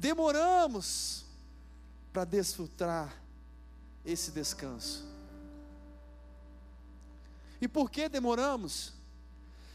[0.00, 1.24] demoramos
[2.12, 3.12] para desfrutar
[4.04, 5.04] esse descanso.
[7.60, 8.92] E por que demoramos?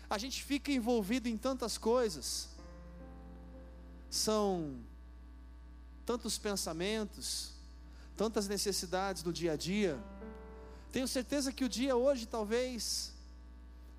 [0.10, 2.48] A gente fica envolvido em tantas coisas,
[4.10, 4.80] são
[6.06, 7.52] tantos pensamentos,
[8.16, 10.02] tantas necessidades do dia a dia.
[10.94, 13.12] Tenho certeza que o dia hoje talvez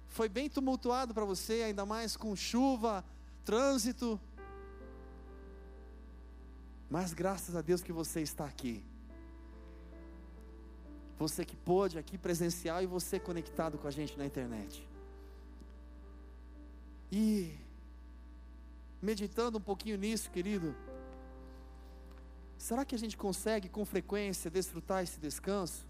[0.09, 3.05] foi bem tumultuado para você, ainda mais com chuva,
[3.45, 4.19] trânsito.
[6.95, 8.81] Mas graças a Deus que você está aqui.
[11.19, 14.89] Você que pôde aqui presencial e você conectado com a gente na internet.
[17.11, 17.59] E
[19.03, 20.73] meditando um pouquinho nisso, querido,
[22.57, 25.85] será que a gente consegue com frequência desfrutar esse descanso?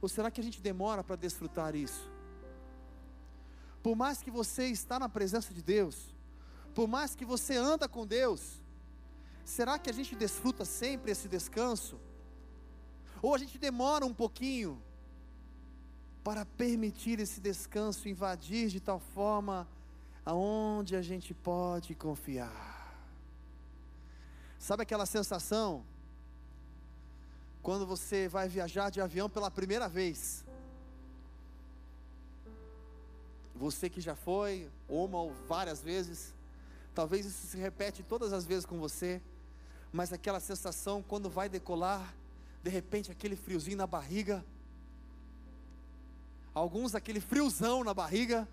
[0.00, 2.10] Ou será que a gente demora para desfrutar isso?
[3.82, 6.14] Por mais que você está na presença de Deus,
[6.74, 8.64] por mais que você anda com Deus,
[9.46, 11.98] será que a gente desfruta sempre esse descanso?
[13.22, 14.82] Ou a gente demora um pouquinho
[16.24, 19.66] para permitir esse descanso invadir de tal forma
[20.24, 22.74] aonde a gente pode confiar?
[24.58, 25.84] Sabe aquela sensação
[27.62, 30.44] quando você vai viajar de avião pela primeira vez?
[33.54, 36.34] Você que já foi uma ou várias vezes,
[36.92, 39.22] talvez isso se repete todas as vezes com você,
[39.92, 42.14] mas aquela sensação quando vai decolar,
[42.62, 44.44] de repente aquele friozinho na barriga,
[46.54, 48.48] alguns aquele friozão na barriga,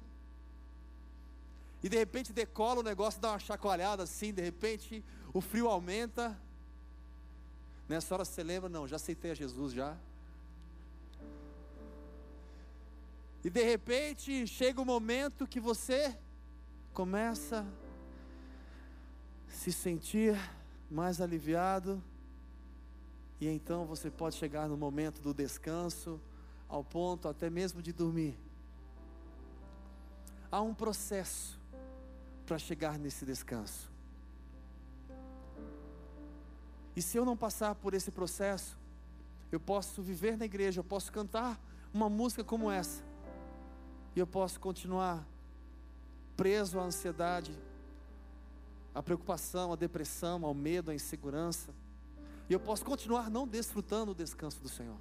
[1.83, 5.03] e de repente decola o negócio, dá uma chacoalhada assim, de repente
[5.33, 6.39] o frio aumenta.
[7.89, 9.97] Nessa hora você lembra, não, já aceitei a Jesus já.
[13.43, 16.17] E de repente chega o momento que você
[16.93, 17.65] começa
[19.49, 20.39] a se sentir
[20.93, 22.01] mais aliviado
[23.41, 26.21] e então você pode chegar no momento do descanso,
[26.69, 28.37] ao ponto até mesmo de dormir.
[30.51, 31.59] Há um processo
[32.45, 33.91] para chegar nesse descanso.
[36.95, 38.77] E se eu não passar por esse processo,
[39.51, 41.59] eu posso viver na igreja, eu posso cantar
[41.91, 43.03] uma música como essa,
[44.15, 45.27] e eu posso continuar
[46.37, 47.51] preso à ansiedade,
[48.93, 51.73] à preocupação, à depressão, ao medo, à insegurança.
[52.49, 54.97] E eu posso continuar não desfrutando o descanso do Senhor.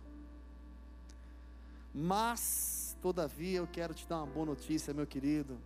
[1.94, 5.58] Mas, todavia, eu quero te dar uma boa notícia, meu querido.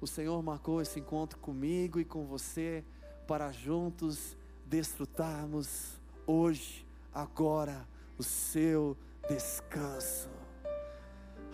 [0.00, 2.84] O Senhor marcou esse encontro comigo e com você
[3.26, 7.86] para juntos desfrutarmos hoje, agora,
[8.16, 8.96] o seu
[9.28, 10.28] descanso.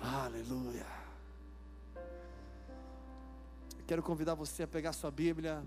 [0.03, 0.94] Aleluia.
[3.87, 5.63] Quero convidar você a pegar sua Bíblia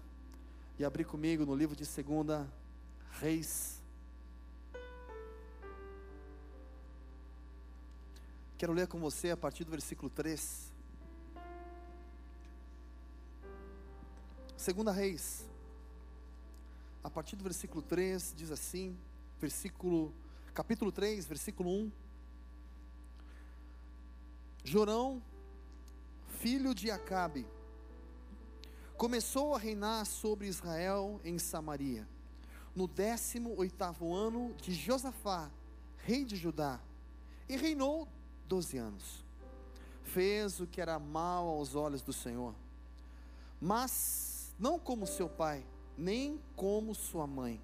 [0.79, 2.51] e abrir comigo no livro de segunda
[3.11, 3.79] Reis.
[8.57, 10.73] Quero ler com você a partir do versículo 3.
[14.57, 15.47] Segunda Reis,
[17.03, 18.97] a partir do versículo 3, diz assim,
[19.39, 20.11] versículo,
[20.55, 21.91] capítulo 3, versículo 1.
[24.63, 25.21] Jorão,
[26.39, 27.45] filho de Acabe,
[28.97, 32.07] começou a reinar sobre Israel em Samaria
[32.75, 35.51] no décimo oitavo ano de Josafá,
[35.97, 36.79] rei de Judá,
[37.47, 38.07] e reinou
[38.47, 39.23] doze anos.
[40.03, 42.55] Fez o que era mal aos olhos do Senhor,
[43.61, 45.63] mas não como seu pai,
[45.95, 47.61] nem como sua mãe.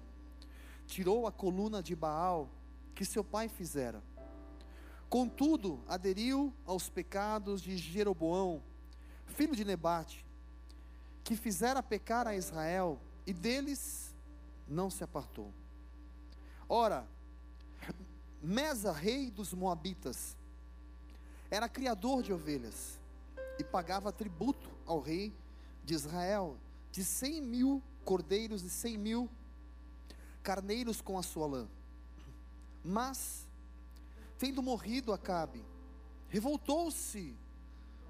[0.86, 2.48] Tirou a coluna de Baal
[2.94, 4.00] que seu pai fizera.
[5.08, 8.62] Contudo, aderiu aos pecados de Jeroboão,
[9.26, 10.23] filho de Nebate,
[11.24, 14.14] que fizera pecar a Israel, e deles
[14.68, 15.50] não se apartou.
[16.68, 17.08] Ora,
[18.42, 20.36] Mesa, rei dos Moabitas,
[21.50, 22.98] era criador de ovelhas
[23.58, 25.34] e pagava tributo ao rei
[25.82, 26.58] de Israel
[26.92, 29.30] de cem mil cordeiros e cem mil
[30.42, 31.68] carneiros com a sua lã.
[32.84, 33.46] Mas,
[34.38, 35.64] tendo morrido Acabe,
[36.28, 37.34] revoltou-se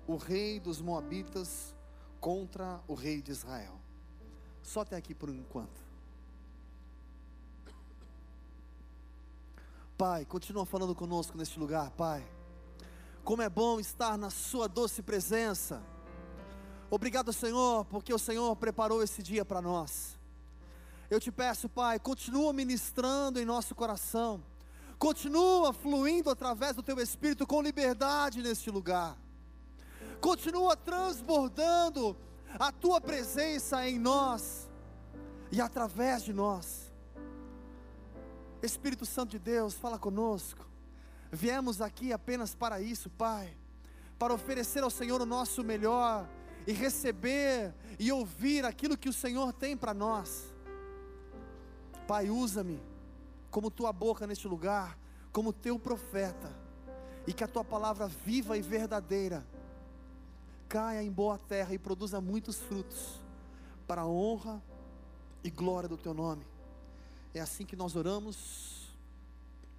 [0.07, 1.74] o rei dos Moabitas
[2.25, 3.79] contra o rei de Israel.
[4.63, 5.85] Só até aqui por enquanto.
[9.99, 12.27] Pai, continua falando conosco neste lugar, Pai.
[13.23, 15.83] Como é bom estar na Sua doce presença.
[16.91, 20.19] Obrigado, Senhor, porque o Senhor preparou esse dia para nós.
[21.11, 24.43] Eu te peço, Pai, continua ministrando em nosso coração,
[24.99, 29.15] continua fluindo através do Teu Espírito com liberdade neste lugar,
[30.25, 32.17] continua transbordando
[32.59, 34.71] a Tua presença em nós,
[35.53, 36.91] e através de nós.
[38.63, 40.67] Espírito Santo de Deus, fala conosco.
[41.31, 43.55] Viemos aqui apenas para isso, Pai,
[44.19, 46.27] para oferecer ao Senhor o nosso melhor
[46.67, 50.55] e receber e ouvir aquilo que o Senhor tem para nós.
[52.09, 52.83] Pai, usa-me
[53.51, 54.99] como tua boca neste lugar,
[55.31, 56.51] como teu profeta,
[57.27, 59.45] e que a tua palavra viva e verdadeira
[60.69, 63.21] caia em boa terra e produza muitos frutos,
[63.87, 64.63] para a honra
[65.43, 66.47] e glória do teu nome.
[67.33, 68.89] É assim que nós oramos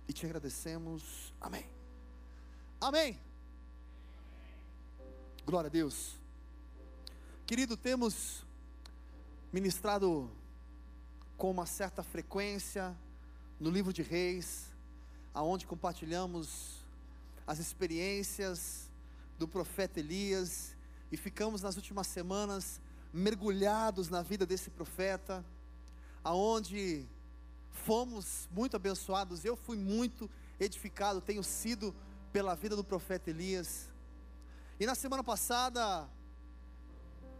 [0.08, 1.34] e te agradecemos.
[1.42, 1.66] Amém.
[2.80, 3.20] Amém.
[5.46, 6.16] Glória a Deus.
[7.46, 8.44] Querido, temos
[9.52, 10.30] ministrado
[11.38, 12.96] com uma certa frequência
[13.60, 14.72] no livro de Reis,
[15.34, 16.84] aonde compartilhamos
[17.48, 18.90] as experiências
[19.38, 20.75] do profeta Elias
[21.16, 22.82] e ficamos nas últimas semanas
[23.14, 25.46] mergulhados na vida desse profeta,
[26.22, 27.08] aonde
[27.72, 29.46] fomos muito abençoados.
[29.46, 30.30] Eu fui muito
[30.60, 31.96] edificado, tenho sido
[32.34, 33.90] pela vida do profeta Elias.
[34.78, 35.82] E na semana passada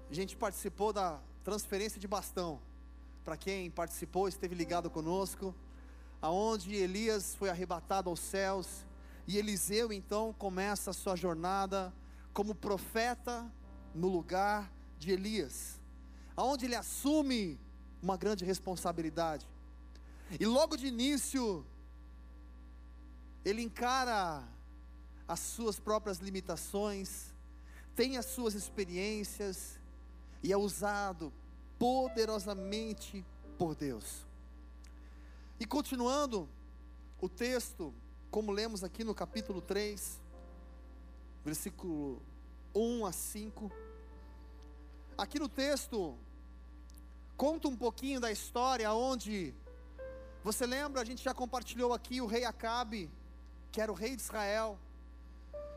[0.10, 2.62] a gente participou da transferência de bastão.
[3.26, 5.54] Para quem participou, esteve ligado conosco,
[6.22, 8.86] aonde Elias foi arrebatado aos céus
[9.28, 11.94] e Eliseu então começa a sua jornada
[12.32, 13.52] como profeta
[13.96, 14.70] no lugar
[15.00, 15.80] de Elias,
[16.36, 17.58] aonde ele assume
[18.04, 19.48] uma grande responsabilidade.
[20.40, 21.66] E logo de início
[23.44, 24.44] ele encara
[25.28, 27.34] as suas próprias limitações,
[27.96, 29.80] tem as suas experiências,
[30.44, 31.32] e é usado
[31.80, 33.26] poderosamente
[33.58, 34.26] por Deus.
[35.60, 36.50] E continuando
[37.22, 37.94] o texto,
[38.30, 40.20] como lemos aqui no capítulo 3,
[41.44, 42.22] versículo
[42.76, 43.72] 1 a 5.
[45.18, 46.14] Aqui no texto,
[47.38, 49.54] conta um pouquinho da história onde,
[50.44, 53.10] você lembra, a gente já compartilhou aqui o rei Acabe,
[53.72, 54.78] que era o rei de Israel,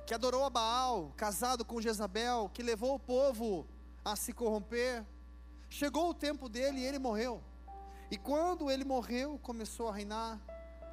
[0.04, 3.64] que adorou a Baal, casado com Jezabel, que levou o povo
[4.04, 5.04] a se corromper.
[5.70, 7.40] Chegou o tempo dele e ele morreu.
[8.10, 10.40] E quando ele morreu, começou a reinar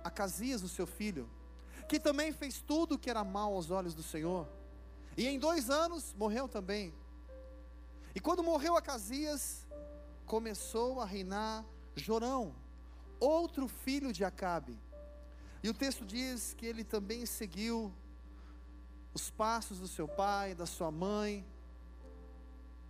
[0.03, 1.27] Acasias, o seu filho,
[1.89, 4.47] que também fez tudo que era mal aos olhos do Senhor.
[5.17, 6.93] E em dois anos morreu também.
[8.15, 9.67] E quando morreu Acasias,
[10.25, 11.65] começou a reinar
[11.97, 12.55] Jorão,
[13.19, 14.79] outro filho de Acabe.
[15.61, 17.93] E o texto diz que ele também seguiu
[19.13, 21.45] os passos do seu pai, da sua mãe,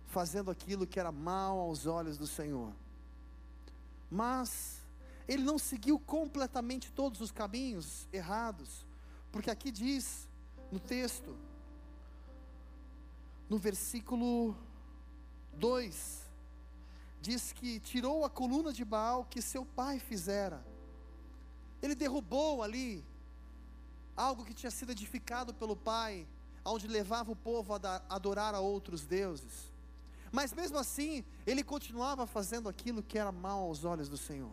[0.06, 2.72] fazendo aquilo que era mal aos olhos do Senhor.
[4.08, 4.80] Mas
[5.26, 8.86] ele não seguiu completamente todos os caminhos errados,
[9.32, 10.28] porque aqui diz
[10.70, 11.36] no texto,
[13.48, 14.56] no versículo
[15.56, 16.22] 2,
[17.20, 20.64] diz que tirou a coluna de Baal que seu pai fizera.
[21.82, 23.04] Ele derrubou ali
[24.16, 26.26] algo que tinha sido edificado pelo pai,
[26.64, 29.72] onde levava o povo a adorar a outros deuses.
[30.32, 34.52] Mas mesmo assim, ele continuava fazendo aquilo que era mal aos olhos do Senhor.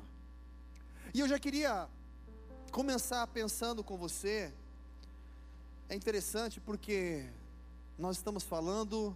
[1.13, 1.88] E eu já queria
[2.71, 4.53] começar pensando com você.
[5.89, 7.29] É interessante porque
[7.97, 9.15] nós estamos falando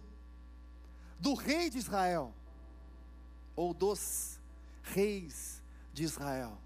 [1.18, 2.32] do rei de Israel,
[3.56, 4.38] ou dos
[4.82, 5.62] reis
[5.92, 6.56] de Israel.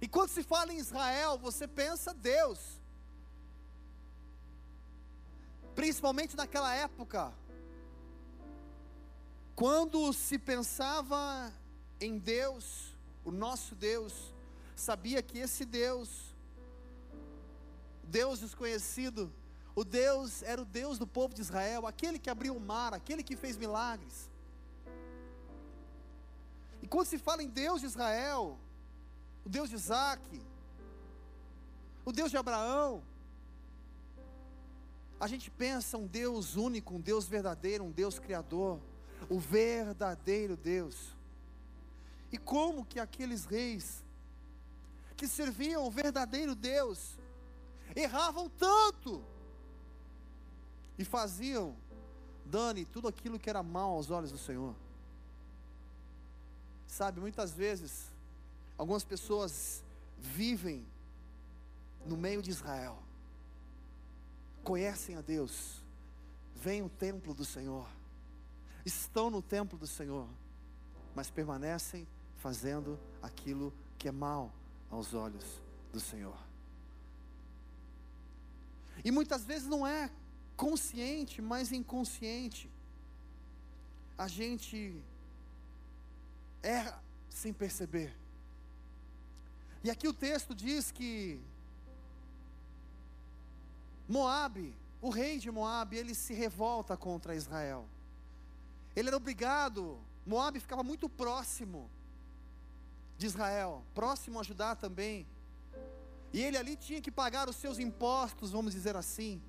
[0.00, 2.58] E quando se fala em Israel, você pensa Deus.
[5.74, 7.32] Principalmente naquela época,
[9.54, 11.52] quando se pensava
[12.00, 14.34] em Deus, o nosso Deus,
[14.74, 16.34] sabia que esse Deus,
[18.02, 19.32] Deus desconhecido,
[19.74, 23.22] o Deus era o Deus do povo de Israel, aquele que abriu o mar, aquele
[23.22, 24.30] que fez milagres.
[26.82, 28.58] E quando se fala em Deus de Israel,
[29.44, 30.22] o Deus de Isaac,
[32.04, 33.02] o Deus de Abraão,
[35.18, 38.80] a gente pensa um Deus único, um Deus verdadeiro, um Deus criador
[39.28, 41.14] o verdadeiro Deus.
[42.30, 44.02] E como que aqueles reis
[45.16, 47.16] que serviam o verdadeiro Deus
[47.94, 49.24] erravam tanto
[50.98, 51.76] e faziam,
[52.44, 54.74] Dani, tudo aquilo que era mal aos olhos do Senhor.
[56.86, 58.12] Sabe, muitas vezes,
[58.78, 59.82] algumas pessoas
[60.18, 60.86] vivem
[62.06, 62.98] no meio de Israel,
[64.62, 65.82] conhecem a Deus,
[66.54, 67.88] vem o templo do Senhor,
[68.84, 70.28] estão no templo do Senhor,
[71.14, 74.52] mas permanecem fazendo aquilo que é mal
[74.90, 76.36] aos olhos do Senhor.
[79.04, 80.10] E muitas vezes não é
[80.56, 82.70] consciente, mas inconsciente.
[84.16, 85.02] A gente
[86.62, 88.16] erra sem perceber.
[89.82, 91.40] E aqui o texto diz que
[94.08, 97.86] Moabe, o rei de Moabe, ele se revolta contra Israel.
[98.94, 101.90] Ele era obrigado, Moabe ficava muito próximo
[103.18, 105.26] de Israel, próximo a Judá também.
[106.32, 109.40] E ele ali tinha que pagar os seus impostos, vamos dizer assim,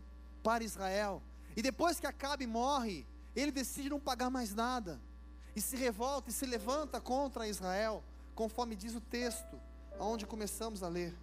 [0.45, 1.23] para Israel.
[1.57, 3.03] E depois que Acabe morre,
[3.35, 5.01] ele decide não pagar mais nada.
[5.55, 8.03] E se revolta e se levanta contra Israel,
[8.35, 9.59] conforme diz o texto,
[9.99, 11.17] aonde começamos a ler.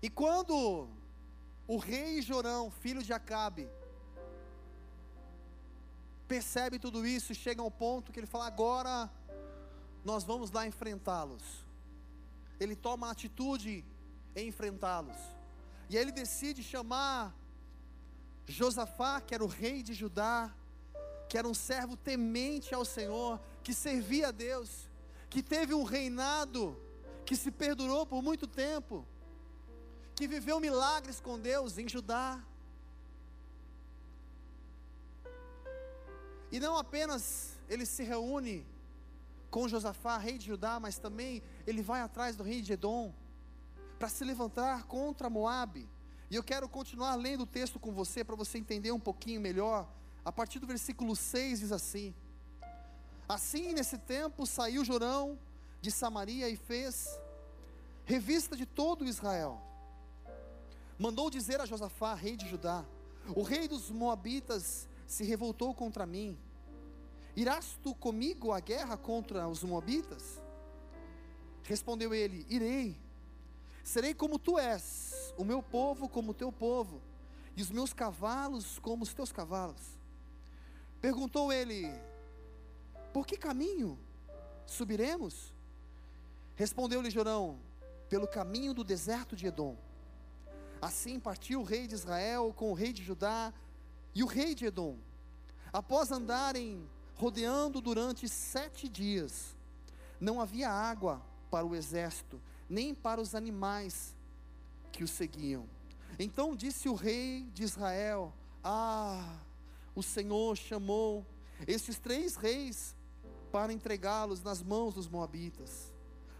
[0.00, 0.88] E quando
[1.68, 3.68] o rei Jorão, filho de Acabe,
[6.26, 9.10] percebe tudo isso, chega ao ponto que ele fala: agora
[10.02, 11.66] nós vamos lá enfrentá-los.
[12.58, 13.84] Ele toma a atitude
[14.34, 15.33] em enfrentá-los.
[15.88, 17.34] E aí ele decide chamar
[18.46, 20.52] Josafá, que era o rei de Judá,
[21.28, 24.88] que era um servo temente ao Senhor, que servia a Deus,
[25.28, 26.78] que teve um reinado
[27.24, 29.06] que se perdurou por muito tempo,
[30.14, 32.42] que viveu milagres com Deus em Judá.
[36.52, 38.66] E não apenas ele se reúne
[39.50, 43.12] com Josafá, rei de Judá, mas também ele vai atrás do rei de Edom
[44.04, 45.88] para se levantar contra Moabe.
[46.30, 49.88] E eu quero continuar lendo o texto com você para você entender um pouquinho melhor.
[50.22, 52.14] A partir do versículo 6 diz assim:
[53.26, 55.38] Assim nesse tempo saiu Jorão
[55.80, 57.18] de Samaria e fez
[58.04, 59.58] revista de todo Israel.
[60.98, 62.84] Mandou dizer a Josafá, rei de Judá:
[63.34, 66.38] O rei dos Moabitas se revoltou contra mim
[67.34, 70.42] Irás tu comigo à guerra contra os Moabitas?
[71.62, 73.03] Respondeu ele: Irei.
[73.84, 77.00] Serei como tu és, o meu povo como o teu povo,
[77.56, 80.00] e os meus cavalos como os teus cavalos.
[81.00, 81.88] Perguntou ele:
[83.12, 83.96] Por que caminho
[84.66, 85.52] subiremos?
[86.56, 87.60] Respondeu-lhe Jorão:
[88.08, 89.76] Pelo caminho do deserto de Edom.
[90.80, 93.52] Assim partiu o rei de Israel com o rei de Judá
[94.14, 94.96] e o rei de Edom.
[95.72, 99.54] Após andarem rodeando durante sete dias.
[100.20, 104.14] Não havia água para o exército, nem para os animais
[104.92, 105.68] que o seguiam.
[106.18, 109.38] Então disse o rei de Israel: Ah,
[109.94, 111.26] o Senhor chamou
[111.66, 112.94] esses três reis
[113.52, 115.92] para entregá-los nas mãos dos moabitas.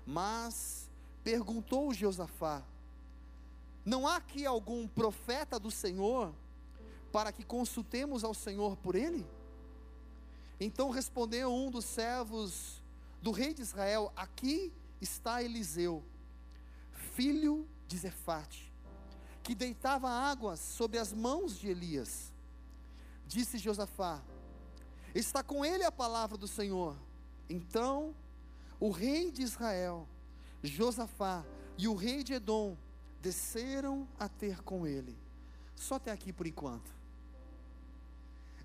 [0.07, 0.89] Mas
[1.23, 2.63] perguntou Josafá:
[3.85, 6.35] Não há aqui algum profeta do Senhor
[7.13, 9.27] para que consultemos ao Senhor por ele?
[10.61, 12.83] Então respondeu um dos servos
[13.23, 16.03] do rei de Israel: Aqui está Eliseu,
[17.15, 18.73] filho de Zefate,
[19.43, 22.33] que deitava águas sobre as mãos de Elias.
[23.27, 24.23] Disse Josafá:
[25.15, 26.97] Está com ele a palavra do Senhor.
[27.49, 28.15] Então
[28.81, 30.09] o rei de Israel,
[30.63, 31.45] Josafá
[31.79, 32.77] e o rei de Edom
[33.21, 35.17] desceram a ter com ele.
[35.77, 36.93] Só até aqui por enquanto.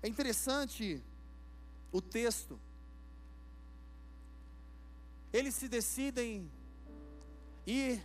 [0.02, 1.02] É interessante
[1.92, 2.58] o texto,
[5.32, 6.50] eles se decidem
[7.66, 8.02] ir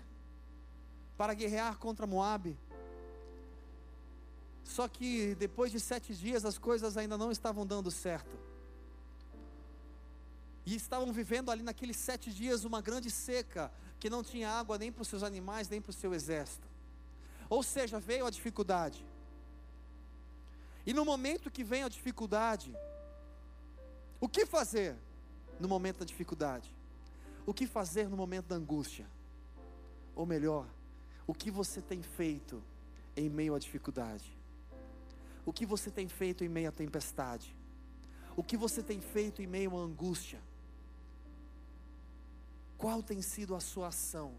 [1.17, 2.57] para guerrear contra Moabe.
[4.63, 8.35] Só que depois de sete dias as coisas ainda não estavam dando certo.
[10.65, 14.91] E estavam vivendo ali naqueles sete dias uma grande seca, que não tinha água nem
[14.91, 16.67] para os seus animais, nem para o seu exército.
[17.47, 19.05] Ou seja, veio a dificuldade.
[20.85, 22.75] E no momento que vem a dificuldade,
[24.19, 24.95] o que fazer
[25.59, 26.69] no momento da dificuldade?
[27.45, 29.07] O que fazer no momento da angústia?
[30.15, 30.67] Ou melhor,
[31.27, 32.63] o que você tem feito
[33.15, 34.35] em meio à dificuldade?
[35.45, 37.55] O que você tem feito em meio à tempestade?
[38.35, 40.41] O que você tem feito em meio à angústia?
[42.77, 44.35] Qual tem sido a sua ação?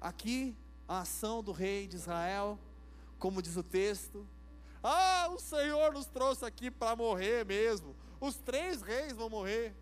[0.00, 0.56] Aqui,
[0.88, 2.58] a ação do rei de Israel,
[3.18, 4.26] como diz o texto,
[4.82, 7.94] ah, o Senhor nos trouxe aqui para morrer mesmo.
[8.18, 9.74] Os três reis vão morrer.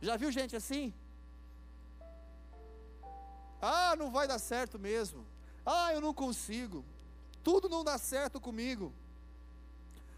[0.00, 0.94] Já viu gente assim?
[3.60, 5.26] Ah, não vai dar certo mesmo.
[5.64, 6.84] Ah, eu não consigo.
[7.42, 8.92] Tudo não dá certo comigo.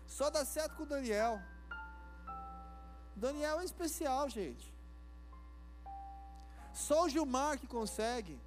[0.06, 1.40] Só dá certo com Daniel.
[3.16, 4.72] Daniel é especial, gente.
[6.72, 8.38] Só o Gilmar que consegue.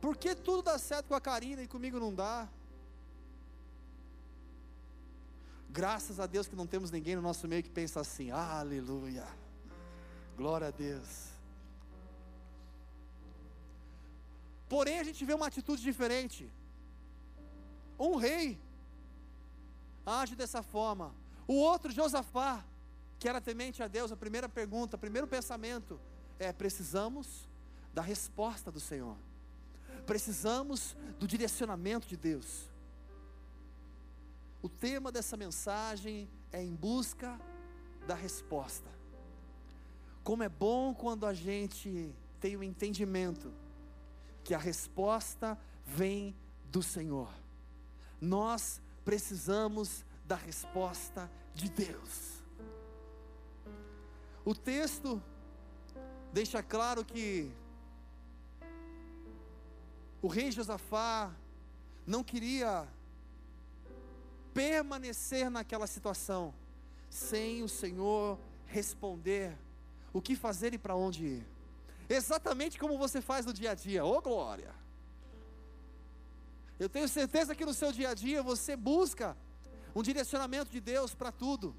[0.00, 2.48] Por que tudo dá certo com a Karina e comigo não dá?
[5.68, 9.24] Graças a Deus que não temos ninguém no nosso meio que pensa assim, aleluia,
[10.36, 11.29] glória a Deus.
[14.70, 16.48] Porém, a gente vê uma atitude diferente.
[17.98, 18.56] Um rei,
[20.06, 21.12] age dessa forma.
[21.44, 22.64] O outro, Josafá,
[23.18, 26.00] que era temente a Deus, a primeira pergunta, o primeiro pensamento
[26.38, 27.48] é: precisamos
[27.92, 29.16] da resposta do Senhor,
[30.06, 32.70] precisamos do direcionamento de Deus.
[34.62, 37.40] O tema dessa mensagem é em busca
[38.06, 38.88] da resposta.
[40.22, 43.52] Como é bom quando a gente tem o um entendimento
[44.44, 47.28] que a resposta vem do Senhor.
[48.20, 52.42] Nós precisamos da resposta de Deus.
[54.44, 55.22] O texto
[56.32, 57.50] deixa claro que
[60.22, 61.34] o rei Josafá
[62.06, 62.86] não queria
[64.52, 66.52] permanecer naquela situação
[67.08, 69.56] sem o Senhor responder
[70.12, 71.46] o que fazer e para onde ir.
[72.10, 74.74] Exatamente como você faz no dia a dia, ô oh, glória!
[76.76, 79.36] Eu tenho certeza que no seu dia a dia você busca
[79.94, 81.72] um direcionamento de Deus para tudo.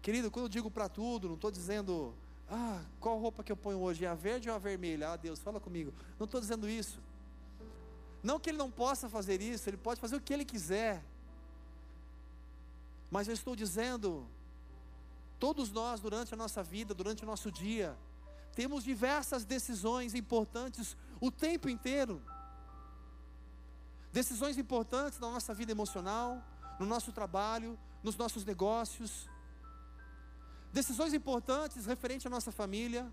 [0.00, 2.14] Querido, quando eu digo para tudo, não estou dizendo,
[2.50, 4.06] ah, qual roupa que eu ponho hoje?
[4.06, 5.10] É a verde ou a vermelha?
[5.10, 5.92] Ah, Deus, fala comigo.
[6.18, 6.98] Não estou dizendo isso.
[8.22, 11.04] Não que ele não possa fazer isso, ele pode fazer o que ele quiser.
[13.10, 14.26] Mas eu estou dizendo,
[15.38, 17.94] todos nós, durante a nossa vida, durante o nosso dia,
[18.54, 22.22] temos diversas decisões importantes o tempo inteiro.
[24.12, 26.42] Decisões importantes na nossa vida emocional,
[26.78, 29.28] no nosso trabalho, nos nossos negócios.
[30.72, 33.10] Decisões importantes referente à nossa família,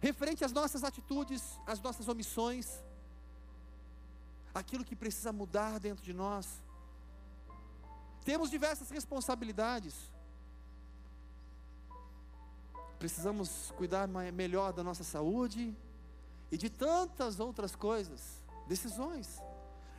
[0.00, 2.82] referente às nossas atitudes, às nossas omissões,
[4.54, 6.46] aquilo que precisa mudar dentro de nós.
[8.24, 10.11] Temos diversas responsabilidades.
[13.02, 15.76] Precisamos cuidar melhor da nossa saúde
[16.52, 19.42] e de tantas outras coisas, decisões.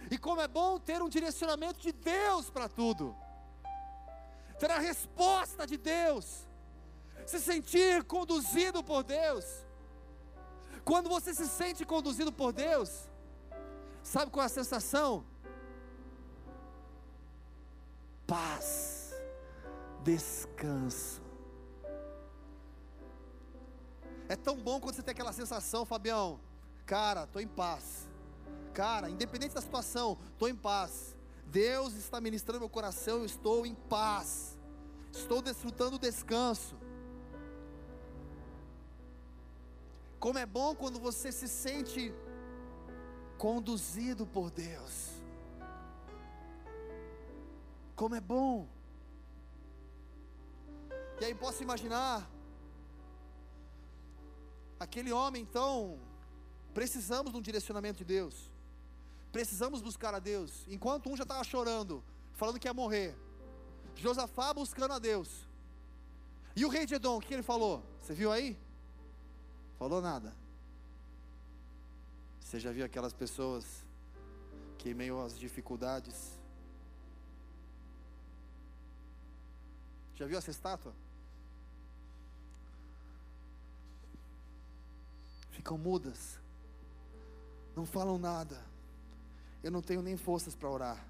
[0.09, 3.13] E como é bom ter um direcionamento de Deus para tudo,
[4.57, 6.47] ter a resposta de Deus,
[7.25, 9.43] se sentir conduzido por Deus.
[10.85, 13.09] Quando você se sente conduzido por Deus,
[14.01, 15.25] sabe qual é a sensação?
[18.25, 19.13] Paz,
[20.05, 21.22] descanso.
[24.29, 26.39] É tão bom quando você tem aquela sensação, Fabião,
[26.85, 28.07] cara, estou em paz
[28.73, 31.15] Cara, independente da situação, estou em paz.
[31.45, 34.57] Deus está ministrando meu coração, eu estou em paz.
[35.11, 36.75] Estou desfrutando o descanso.
[40.19, 42.11] Como é bom quando você se sente
[43.37, 45.09] conduzido por Deus.
[47.95, 48.67] Como é bom.
[51.21, 52.27] E aí posso imaginar
[54.83, 55.99] aquele homem então,
[56.73, 58.51] precisamos de um direcionamento de Deus.
[59.31, 60.65] Precisamos buscar a Deus.
[60.67, 63.15] Enquanto um já estava chorando, falando que ia morrer.
[63.95, 65.47] Josafá buscando a Deus.
[66.55, 67.83] E o rei de Edom, o que ele falou?
[67.99, 68.57] Você viu aí?
[69.79, 70.33] Falou nada.
[72.39, 73.83] Você já viu aquelas pessoas
[74.77, 76.39] que, em meio às dificuldades,
[80.15, 80.93] já viu essa estátua?
[85.63, 86.37] Ficam mudas,
[87.73, 88.73] não falam nada
[89.63, 91.07] eu não tenho nem forças para orar.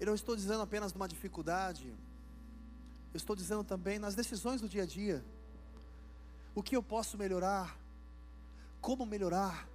[0.00, 1.86] Eu não estou dizendo apenas de uma dificuldade,
[3.12, 5.24] eu estou dizendo também nas decisões do dia a dia.
[6.54, 7.78] O que eu posso melhorar?
[8.80, 9.68] Como melhorar?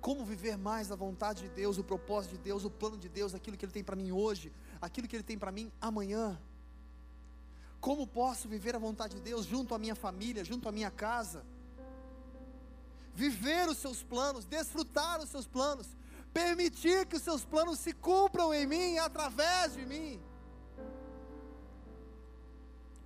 [0.00, 3.32] Como viver mais a vontade de Deus, o propósito de Deus, o plano de Deus,
[3.32, 4.52] aquilo que Ele tem para mim hoje,
[4.82, 6.36] aquilo que Ele tem para mim amanhã?
[7.80, 11.44] Como posso viver a vontade de Deus junto à minha família, junto à minha casa?
[13.16, 15.88] viver os seus planos, desfrutar os seus planos,
[16.34, 20.20] permitir que os seus planos se cumpram em mim através de mim.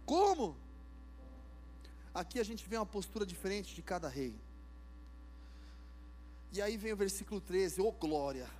[0.04, 0.56] Como?
[2.12, 4.34] Aqui a gente vê uma postura diferente de cada rei.
[6.52, 8.50] E aí vem o versículo 13, ô oh, glória.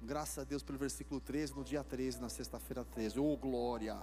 [0.00, 3.98] Graças a Deus pelo versículo 13, no dia 13, na sexta-feira 13, ô oh, glória.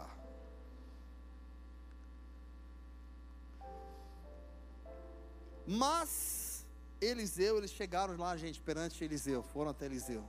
[5.71, 6.65] Mas
[6.99, 10.27] Eliseu, eles chegaram lá, gente, perante Eliseu, foram até Eliseu.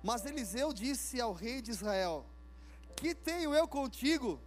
[0.00, 2.24] Mas Eliseu disse ao rei de Israel:
[2.94, 4.40] Que tenho eu contigo?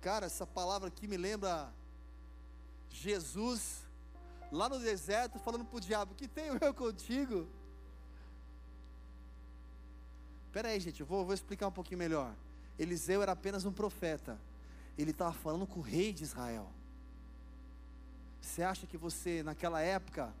[0.00, 1.72] Cara, essa palavra aqui me lembra
[2.90, 3.86] Jesus
[4.50, 7.46] lá no deserto falando para o diabo: Que tenho eu contigo?
[10.46, 12.34] Espera aí, gente, eu vou, vou explicar um pouquinho melhor.
[12.76, 14.40] Eliseu era apenas um profeta,
[14.96, 16.68] ele estava falando com o rei de Israel.
[18.40, 20.32] Você acha que você, naquela época,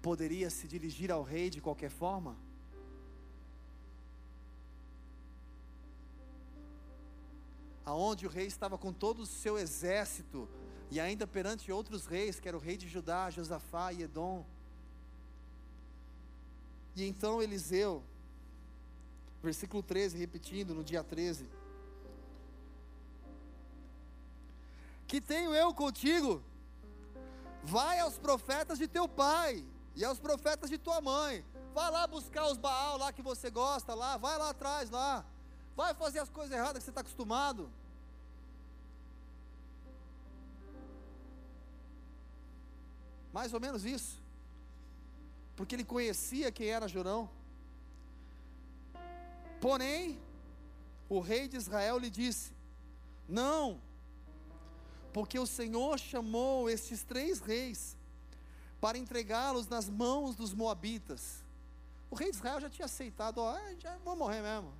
[0.00, 2.36] poderia se dirigir ao rei de qualquer forma?
[7.84, 10.48] Aonde o rei estava com todo o seu exército,
[10.90, 14.44] e ainda perante outros reis, que era o rei de Judá, Josafá e Edom.
[16.96, 18.02] E então Eliseu,
[19.42, 21.48] versículo 13, repetindo no dia 13:
[25.06, 26.42] Que tenho eu contigo?
[27.62, 31.44] Vai aos profetas de teu pai e aos profetas de tua mãe.
[31.74, 35.24] Vai lá buscar os Baal lá que você gosta lá, vai lá atrás lá.
[35.76, 37.70] Vai fazer as coisas erradas que você está acostumado.
[43.32, 44.20] Mais ou menos isso.
[45.54, 47.30] Porque ele conhecia quem era Jorão.
[49.60, 50.18] Porém,
[51.08, 52.52] o rei de Israel lhe disse:
[53.28, 53.80] Não,
[55.12, 57.96] porque o Senhor chamou estes três reis
[58.80, 61.44] para entregá-los nas mãos dos moabitas.
[62.10, 64.72] O rei de Israel já tinha aceitado, ó, já vou morrer mesmo.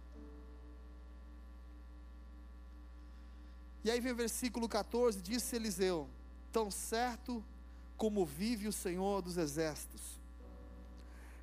[3.82, 6.08] E aí vem o versículo 14, disse Eliseu:
[6.52, 7.44] Tão certo
[7.96, 10.18] como vive o Senhor dos exércitos,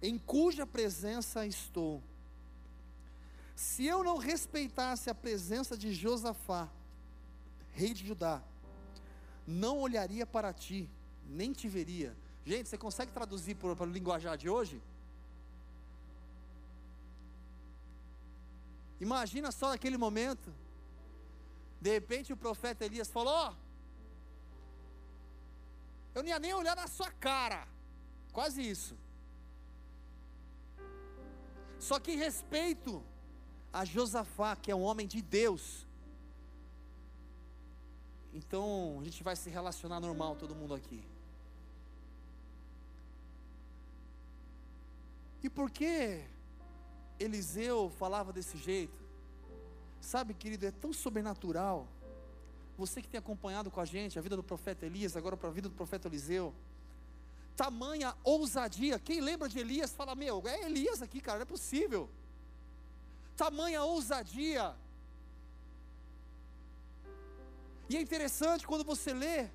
[0.02, 2.02] em cuja presença estou.
[3.56, 6.70] Se eu não respeitasse a presença de Josafá,
[7.74, 8.42] rei de Judá,
[9.48, 10.90] não olharia para ti,
[11.26, 12.16] nem te veria.
[12.46, 14.82] Gente, você consegue traduzir para o linguajar de hoje?
[19.00, 20.54] Imagina só naquele momento.
[21.80, 23.54] De repente o profeta Elias falou: Ó,
[26.14, 27.68] eu não ia nem olhar na sua cara.
[28.34, 28.98] Quase isso.
[31.80, 33.04] Só que respeito
[33.72, 35.87] a Josafá, que é um homem de Deus.
[38.38, 41.04] Então a gente vai se relacionar normal, todo mundo aqui.
[45.42, 46.24] E por que
[47.20, 49.02] Eliseu falava desse jeito?
[50.00, 51.88] Sabe, querido, é tão sobrenatural
[52.78, 55.52] você que tem acompanhado com a gente a vida do profeta Elias, agora para a
[55.52, 56.54] vida do profeta Eliseu.
[57.56, 59.00] Tamanha ousadia.
[59.00, 62.08] Quem lembra de Elias fala: Meu, é Elias aqui, cara, não é possível.
[63.36, 64.76] Tamanha ousadia.
[67.90, 69.48] E é interessante quando você lê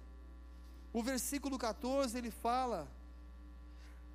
[0.93, 2.89] o versículo 14, ele fala: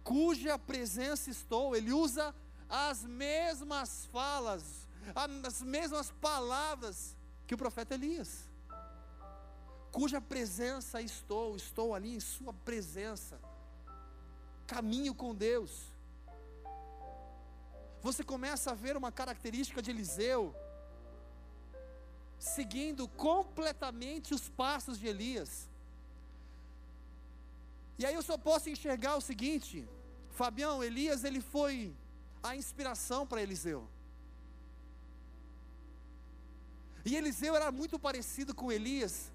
[0.03, 1.75] Cuja presença estou.
[1.75, 2.33] Ele usa
[2.69, 8.47] as mesmas falas, as mesmas palavras que o profeta Elias
[9.97, 13.39] cuja presença estou, estou ali em Sua presença,
[14.67, 15.91] caminho com Deus.
[18.03, 20.55] Você começa a ver uma característica de Eliseu,
[22.39, 25.67] seguindo completamente os passos de Elias.
[27.97, 29.87] E aí eu só posso enxergar o seguinte,
[30.31, 31.95] Fabião, Elias ele foi
[32.43, 33.87] a inspiração para Eliseu.
[37.03, 39.31] E Eliseu era muito parecido com Elias,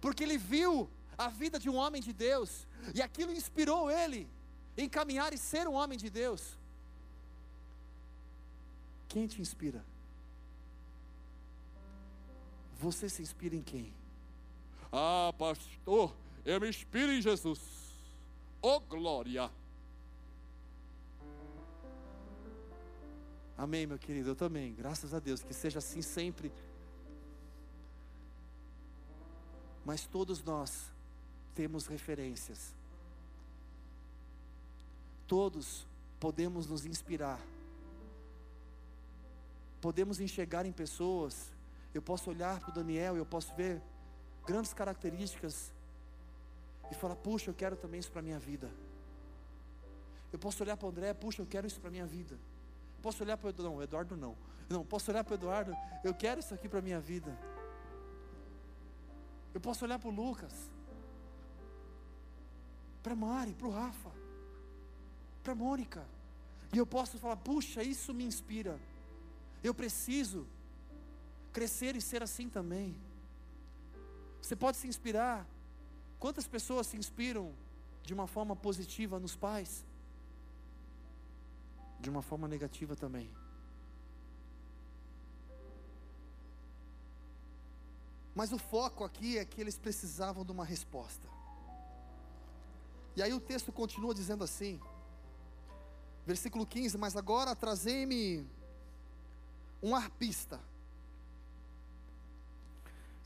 [0.00, 4.28] porque ele viu a vida de um homem de Deus, e aquilo inspirou ele
[4.76, 6.56] em caminhar e ser um homem de Deus.
[9.08, 9.84] Quem te inspira?
[12.78, 13.92] Você se inspira em quem?
[14.92, 17.60] Ah, pastor, eu me inspiro em Jesus.
[18.62, 19.50] Oh glória!
[23.58, 24.74] Amém, meu querido, eu também.
[24.74, 26.52] Graças a Deus, que seja assim sempre
[29.86, 30.92] mas todos nós
[31.54, 32.74] temos referências.
[35.28, 35.86] Todos
[36.18, 37.40] podemos nos inspirar.
[39.80, 41.52] Podemos enxergar em pessoas.
[41.96, 43.80] Eu posso olhar para o Daniel, eu posso ver
[44.46, 45.72] grandes características
[46.90, 48.70] e falar: puxa, eu quero também isso para a minha vida.
[50.30, 52.38] Eu posso olhar para o André, puxa, eu quero isso para a minha vida.
[53.00, 54.36] Posso olhar para o Eduardo, não, Eduardo não.
[54.68, 57.34] Não, posso olhar para o Eduardo, eu quero isso aqui para a minha vida.
[59.54, 60.70] Eu posso olhar para o Lucas,
[63.02, 64.10] para a Mari, para o Rafa,
[65.42, 66.04] para a Mônica,
[66.74, 68.78] e eu posso falar: puxa, isso me inspira.
[69.64, 70.46] Eu preciso
[71.56, 72.94] crescer e ser assim também.
[74.42, 75.46] Você pode se inspirar.
[76.18, 77.46] Quantas pessoas se inspiram
[78.02, 79.70] de uma forma positiva nos pais?
[81.98, 83.30] De uma forma negativa também.
[88.34, 91.26] Mas o foco aqui é que eles precisavam de uma resposta.
[93.16, 94.78] E aí o texto continua dizendo assim,
[96.26, 98.46] versículo 15: Mas agora trazei-me
[99.82, 100.60] um arpista.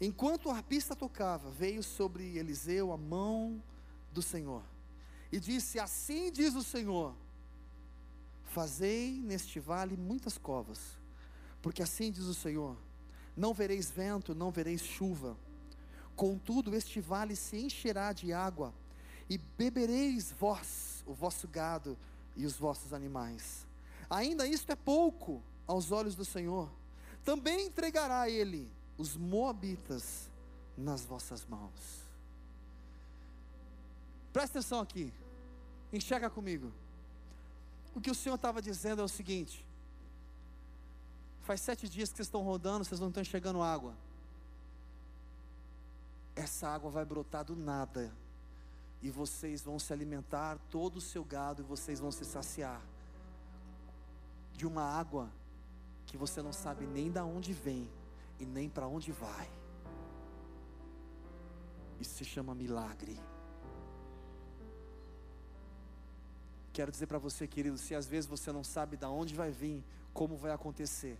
[0.01, 3.63] Enquanto o arpista tocava, veio sobre Eliseu a mão
[4.13, 4.63] do Senhor.
[5.31, 7.15] e disse: Assim diz o Senhor:
[8.45, 10.99] Fazei neste vale muitas covas,
[11.61, 12.77] porque assim diz o Senhor:
[13.37, 15.37] Não vereis vento, não vereis chuva.
[16.17, 18.75] Contudo, este vale se encherá de água,
[19.29, 21.97] e bebereis vós, o vosso gado
[22.37, 23.67] e os vossos animais.
[24.09, 26.71] Ainda isto é pouco aos olhos do Senhor.
[27.25, 30.29] Também entregará ele os moabitas
[30.77, 32.05] nas vossas mãos.
[34.31, 35.11] Presta atenção aqui.
[35.91, 36.71] Enxerga comigo.
[37.95, 39.65] O que o Senhor estava dizendo é o seguinte:
[41.41, 43.95] faz sete dias que vocês estão rodando, vocês não estão enxergando água.
[46.37, 48.13] Essa água vai brotar do nada,
[49.01, 52.83] e vocês vão se alimentar, todo o seu gado, e vocês vão se saciar
[54.55, 55.31] de uma água
[56.07, 57.89] que você não sabe nem da onde vem
[58.41, 59.49] e nem para onde vai.
[62.01, 63.17] Isso se chama milagre.
[66.73, 69.85] Quero dizer para você, querido, se às vezes você não sabe de onde vai vir,
[70.15, 71.19] como vai acontecer,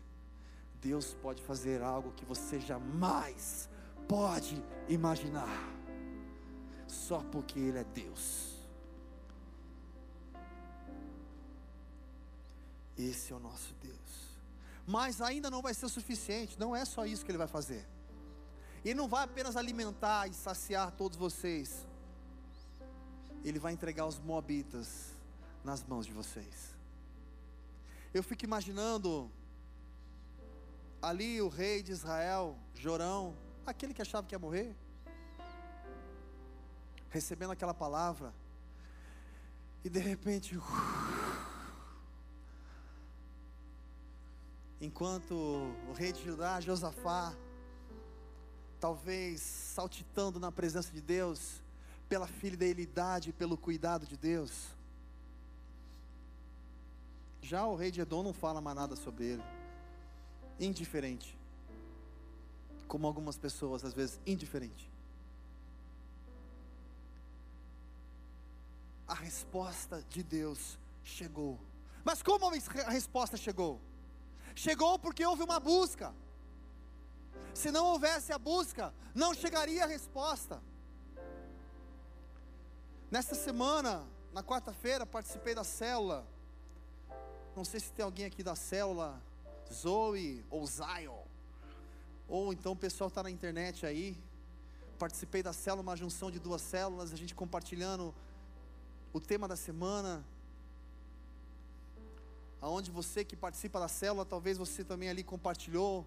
[0.81, 3.69] Deus pode fazer algo que você jamais
[4.09, 5.69] pode imaginar,
[6.87, 8.59] só porque Ele é Deus.
[12.97, 14.20] Esse é o nosso Deus.
[14.87, 17.87] Mas ainda não vai ser suficiente, não é só isso que Ele vai fazer.
[18.85, 21.87] Ele não vai apenas alimentar e saciar todos vocês,
[23.45, 25.15] Ele vai entregar os Moabitas
[25.63, 26.75] nas mãos de vocês.
[28.13, 29.31] Eu fico imaginando
[31.01, 34.75] ali o rei de Israel, Jorão, aquele que achava que ia morrer,
[37.11, 38.35] recebendo aquela palavra,
[39.85, 40.59] e de repente,
[44.81, 47.35] enquanto o rei de Judá, Josafá,
[48.81, 51.63] talvez saltitando na presença de Deus,
[52.09, 54.69] pela fidelidade, pelo cuidado de Deus,
[57.43, 59.43] já o rei de Edom não fala mais nada sobre ele.
[60.59, 61.39] Indiferente.
[62.87, 64.91] Como algumas pessoas, às vezes, indiferente.
[69.07, 71.59] A resposta de Deus chegou.
[72.05, 73.81] Mas como a resposta chegou?
[74.55, 76.15] Chegou porque houve uma busca.
[77.55, 80.63] Se não houvesse a busca, não chegaria a resposta.
[83.11, 86.27] Nesta semana, na quarta-feira, participei da célula
[87.55, 89.21] não sei se tem alguém aqui da célula
[89.73, 91.23] Zoe ou Zion.
[92.29, 94.17] Ou então o pessoal está na internet aí.
[94.99, 98.15] Participei da célula, uma junção de duas células, a gente compartilhando
[99.13, 100.25] o tema da semana.
[102.61, 106.07] Aonde você que participa da célula, talvez você também ali compartilhou.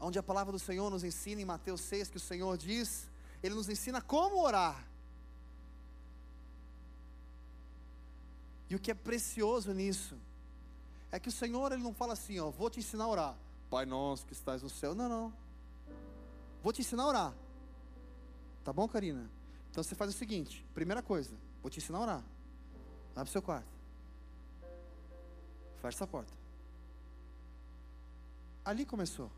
[0.00, 3.08] Onde a palavra do Senhor nos ensina em Mateus 6 que o Senhor diz,
[3.42, 4.86] ele nos ensina como orar.
[8.68, 10.16] E o que é precioso nisso
[11.12, 13.38] é que o Senhor ele não fala assim, ó, vou te ensinar a orar.
[13.70, 14.94] Pai nosso que estás no céu.
[14.94, 15.32] Não, não.
[16.62, 17.34] Vou te ensinar a orar.
[18.64, 19.30] Tá bom, Karina?
[19.70, 22.24] Então você faz o seguinte, primeira coisa, vou te ensinar a orar.
[23.14, 23.75] Abre seu quarto.
[25.86, 26.32] Fecha essa porta.
[28.64, 29.30] Ali começou.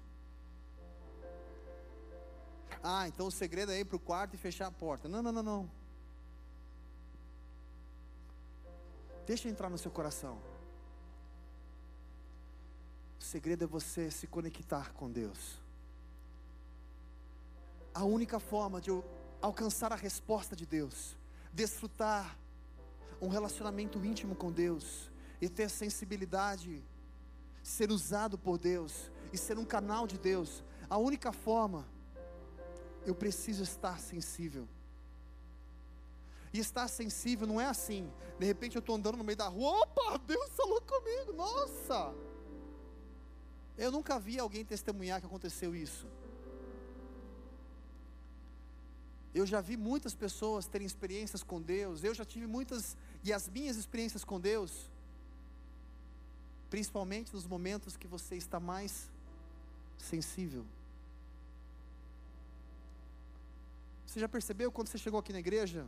[2.83, 5.09] Ah, então o segredo é ir para o quarto e fechar a porta.
[5.09, 5.71] Não, não, não, não.
[9.27, 10.41] Deixa entrar no seu coração.
[13.21, 15.59] O segredo é você se conectar com Deus.
[17.93, 19.05] A única forma de eu
[19.43, 21.15] alcançar a resposta de Deus,
[21.53, 22.39] desfrutar
[23.21, 26.83] um relacionamento íntimo com Deus e ter sensibilidade,
[27.63, 31.87] ser usado por Deus e ser um canal de Deus, a única forma,
[33.05, 34.67] eu preciso estar sensível.
[36.53, 38.11] E estar sensível não é assim.
[38.39, 42.15] De repente eu estou andando no meio da rua, opa, Deus falou comigo, nossa.
[43.77, 46.07] Eu nunca vi alguém testemunhar que aconteceu isso.
[49.35, 53.49] Eu já vi muitas pessoas terem experiências com Deus, eu já tive muitas, e as
[53.49, 54.91] minhas experiências com Deus,
[56.71, 59.11] principalmente nos momentos que você está mais
[59.97, 60.65] sensível.
[64.07, 65.87] Você já percebeu quando você chegou aqui na igreja?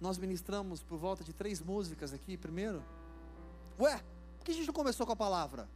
[0.00, 2.82] Nós ministramos por volta de três músicas aqui primeiro.
[3.78, 4.02] Ué,
[4.38, 5.68] por que a gente não começou com a palavra?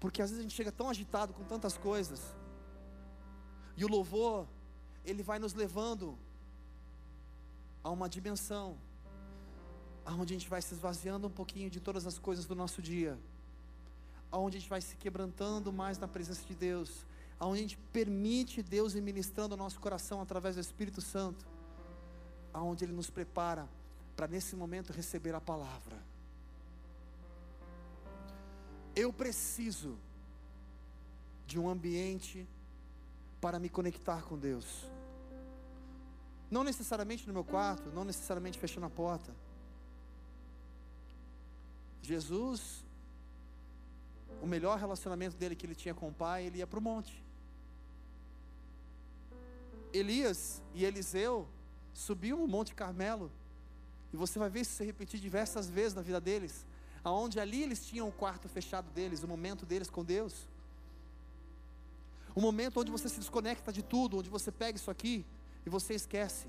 [0.00, 2.20] Porque às vezes a gente chega tão agitado com tantas coisas.
[3.76, 4.46] E o louvor,
[5.04, 6.18] ele vai nos levando
[7.82, 8.76] a uma dimensão
[10.08, 13.18] aonde a gente vai se esvaziando um pouquinho de todas as coisas do nosso dia.
[14.32, 17.04] Aonde a gente vai se quebrantando mais na presença de Deus,
[17.38, 21.46] aonde a gente permite Deus ir ministrando o nosso coração através do Espírito Santo,
[22.54, 23.68] aonde Ele nos prepara
[24.16, 25.98] para nesse momento receber a palavra.
[28.96, 29.94] Eu preciso
[31.46, 32.48] de um ambiente
[33.42, 34.86] para me conectar com Deus.
[36.50, 39.47] Não necessariamente no meu quarto, não necessariamente fechando a porta.
[42.02, 42.84] Jesus,
[44.42, 47.22] o melhor relacionamento dele que ele tinha com o Pai, ele ia para o monte.
[49.92, 51.48] Elias e Eliseu
[51.92, 53.30] subiam o Monte Carmelo,
[54.12, 56.64] e você vai ver isso se repetir diversas vezes na vida deles,
[57.02, 60.48] aonde ali eles tinham o quarto fechado deles, o momento deles com Deus.
[62.34, 65.24] O momento onde você se desconecta de tudo, onde você pega isso aqui
[65.66, 66.46] e você esquece.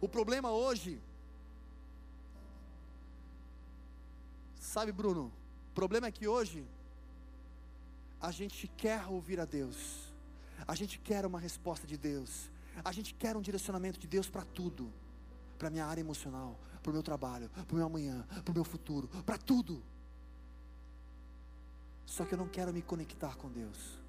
[0.00, 1.00] O problema hoje,
[4.72, 5.30] sabe, Bruno?
[5.70, 6.66] O problema é que hoje
[8.18, 10.10] a gente quer ouvir a Deus,
[10.66, 12.50] a gente quer uma resposta de Deus,
[12.82, 14.90] a gente quer um direcionamento de Deus para tudo,
[15.58, 18.64] para minha área emocional, para o meu trabalho, para o meu amanhã, para o meu
[18.64, 19.82] futuro, para tudo.
[22.06, 24.00] Só que eu não quero me conectar com Deus.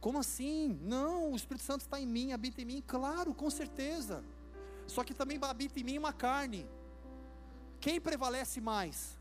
[0.00, 0.78] Como assim?
[0.82, 4.24] Não, o Espírito Santo está em mim, habita em mim, claro, com certeza.
[4.86, 6.66] Só que também habita em mim uma carne.
[7.82, 9.18] Quem prevalece mais?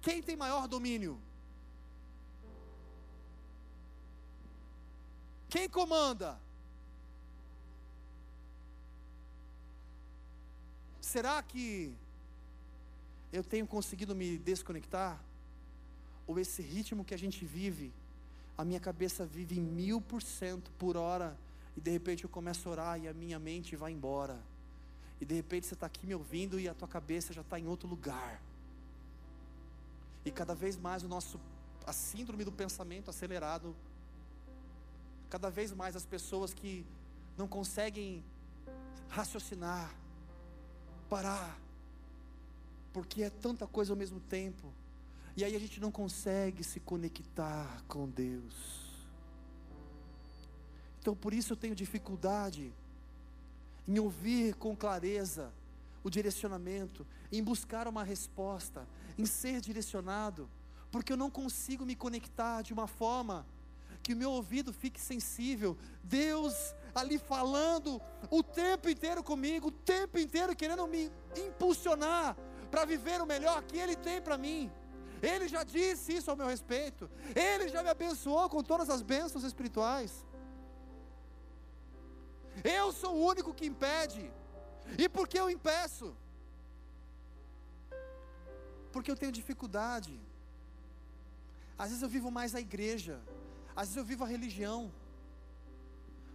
[0.00, 1.20] Quem tem maior domínio?
[5.50, 6.40] Quem comanda?
[10.98, 11.94] Será que
[13.30, 15.20] eu tenho conseguido me desconectar?
[16.26, 17.92] Ou esse ritmo que a gente vive,
[18.56, 21.36] a minha cabeça vive em mil por cento por hora,
[21.76, 24.40] e de repente eu começo a orar e a minha mente vai embora,
[25.24, 27.66] e de repente você está aqui me ouvindo e a tua cabeça já está em
[27.66, 28.42] outro lugar,
[30.22, 31.40] e cada vez mais o nosso,
[31.86, 33.74] a síndrome do pensamento acelerado,
[35.30, 36.84] cada vez mais as pessoas que
[37.38, 38.22] não conseguem
[39.08, 39.90] raciocinar,
[41.08, 41.58] parar,
[42.92, 44.70] porque é tanta coisa ao mesmo tempo.
[45.34, 48.92] E aí a gente não consegue se conectar com Deus.
[51.00, 52.70] Então por isso eu tenho dificuldade
[53.86, 55.52] em ouvir com clareza
[56.02, 58.86] o direcionamento, em buscar uma resposta,
[59.18, 60.48] em ser direcionado,
[60.90, 63.46] porque eu não consigo me conectar de uma forma
[64.02, 65.76] que o meu ouvido fique sensível.
[66.02, 72.36] Deus ali falando o tempo inteiro comigo, o tempo inteiro querendo me impulsionar
[72.70, 74.70] para viver o melhor que Ele tem para mim.
[75.22, 77.10] Ele já disse isso ao meu respeito.
[77.34, 80.24] Ele já me abençoou com todas as bênçãos espirituais.
[82.62, 84.30] Eu sou o único que impede.
[84.98, 86.14] E por que eu impeço?
[88.92, 90.20] Porque eu tenho dificuldade.
[91.78, 93.20] Às vezes eu vivo mais a igreja.
[93.74, 94.92] Às vezes eu vivo a religião.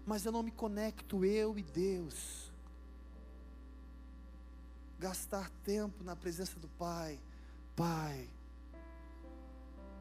[0.06, 2.50] Mas eu não me conecto eu e Deus
[5.00, 7.18] gastar tempo na presença do Pai.
[7.76, 8.30] Pai,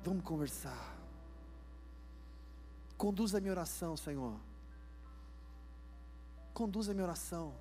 [0.03, 0.97] vamos conversar.
[2.97, 4.48] Conduza a minha oração, Senhor.
[6.59, 7.55] Conduza a minha oração.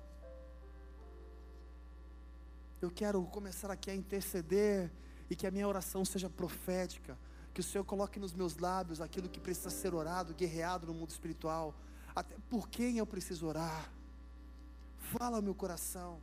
[2.82, 4.90] Eu quero começar aqui a interceder
[5.30, 7.16] e que a minha oração seja profética.
[7.54, 11.10] Que o Senhor coloque nos meus lábios aquilo que precisa ser orado, guerreado no mundo
[11.10, 11.76] espiritual.
[12.12, 13.88] Até por quem eu preciso orar.
[14.98, 16.18] Fala ao meu coração.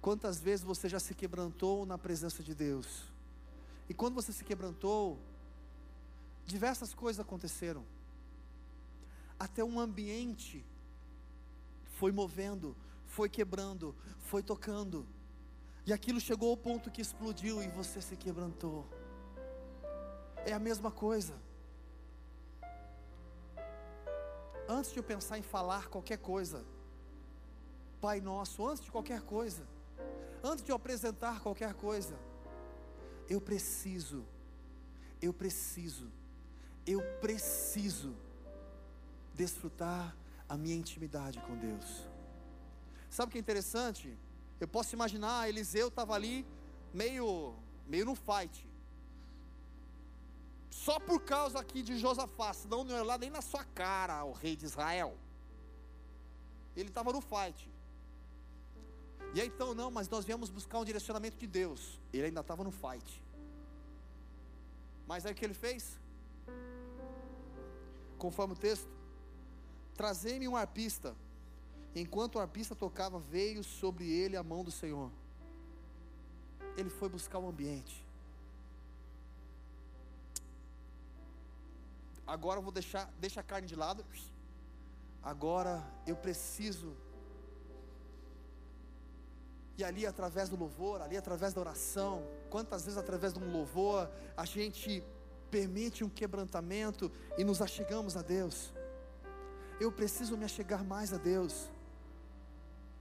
[0.00, 3.04] Quantas vezes você já se quebrantou na presença de Deus?
[3.86, 5.20] E quando você se quebrantou,
[6.44, 7.84] diversas coisas aconteceram.
[9.38, 10.64] Até um ambiente
[11.86, 12.76] foi movendo,
[13.06, 15.06] foi quebrando, foi tocando.
[15.84, 18.86] E aquilo chegou ao ponto que explodiu e você se quebrantou.
[20.46, 21.34] É a mesma coisa.
[24.68, 26.64] Antes de eu pensar em falar qualquer coisa,
[28.00, 29.66] Pai Nosso, antes de qualquer coisa,
[30.42, 32.16] antes de eu apresentar qualquer coisa,
[33.28, 34.24] eu preciso,
[35.20, 36.10] eu preciso,
[36.86, 38.14] eu preciso
[39.34, 40.16] desfrutar
[40.48, 42.04] a minha intimidade com Deus.
[43.08, 44.16] Sabe o que é interessante?
[44.60, 46.46] Eu posso imaginar, Eliseu estava ali,
[46.92, 47.54] meio,
[47.86, 48.68] meio no fight.
[50.70, 54.32] Só por causa aqui de Josafá, senão não ia lá nem na sua cara, o
[54.32, 55.16] rei de Israel.
[56.74, 57.70] Ele estava no fight.
[59.34, 62.00] E aí então, não, mas nós viemos buscar um direcionamento de Deus.
[62.12, 63.22] Ele ainda estava no fight.
[65.06, 65.98] Mas aí o que ele fez?
[68.18, 68.88] Conforme o texto,
[69.94, 71.14] trazei-me um arpista
[71.94, 75.10] Enquanto o arpista tocava, veio sobre ele a mão do Senhor.
[76.76, 78.02] Ele foi buscar o ambiente.
[82.26, 84.04] Agora eu vou deixar, deixa a carne de lado.
[85.22, 86.96] Agora eu preciso.
[89.76, 94.10] E ali através do louvor, ali através da oração, quantas vezes através de um louvor
[94.34, 95.04] a gente
[95.52, 98.72] permite um quebrantamento e nos achegamos a Deus.
[99.78, 101.70] Eu preciso me achegar mais a Deus.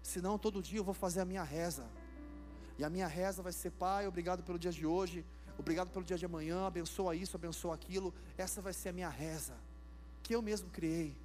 [0.04, 1.86] Senão todo dia eu vou fazer a minha reza.
[2.78, 5.24] E a minha reza vai ser, Pai, obrigado pelo dia de hoje,
[5.58, 8.14] obrigado pelo dia de amanhã, abençoa isso, abençoa aquilo.
[8.38, 9.56] Essa vai ser a minha reza,
[10.22, 11.16] que eu mesmo criei.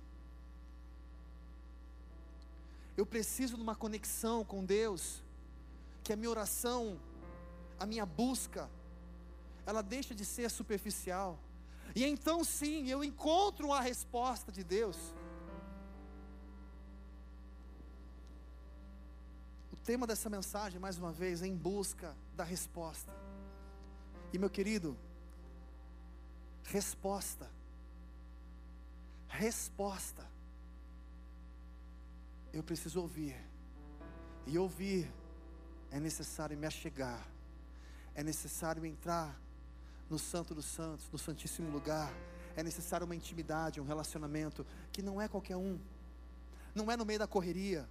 [2.96, 5.22] Eu preciso de uma conexão com Deus,
[6.04, 7.00] que a minha oração,
[7.80, 8.70] a minha busca,
[9.66, 11.38] ela deixa de ser superficial.
[11.94, 14.96] E então sim, eu encontro a resposta de Deus.
[19.86, 23.12] tema dessa mensagem, mais uma vez, é em busca da resposta.
[24.32, 24.98] E meu querido,
[26.64, 27.48] resposta.
[29.28, 30.28] Resposta.
[32.52, 33.36] Eu preciso ouvir.
[34.44, 35.08] E ouvir
[35.92, 37.24] é necessário me achegar.
[38.12, 39.40] É necessário entrar
[40.08, 42.12] no Santo dos Santos, no Santíssimo Lugar.
[42.56, 45.78] É necessário uma intimidade, um relacionamento que não é qualquer um.
[46.74, 47.88] Não é no meio da correria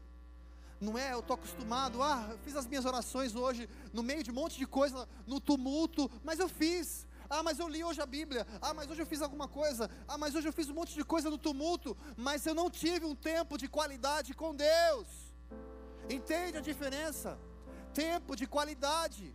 [0.79, 4.33] não é, eu estou acostumado, ah, fiz as minhas orações hoje, no meio de um
[4.33, 7.07] monte de coisa, no tumulto, mas eu fiz.
[7.29, 8.45] Ah, mas eu li hoje a Bíblia.
[8.61, 9.89] Ah, mas hoje eu fiz alguma coisa.
[10.07, 11.97] Ah, mas hoje eu fiz um monte de coisa no tumulto.
[12.15, 15.07] Mas eu não tive um tempo de qualidade com Deus.
[16.07, 17.35] Entende a diferença?
[17.95, 19.33] Tempo de qualidade.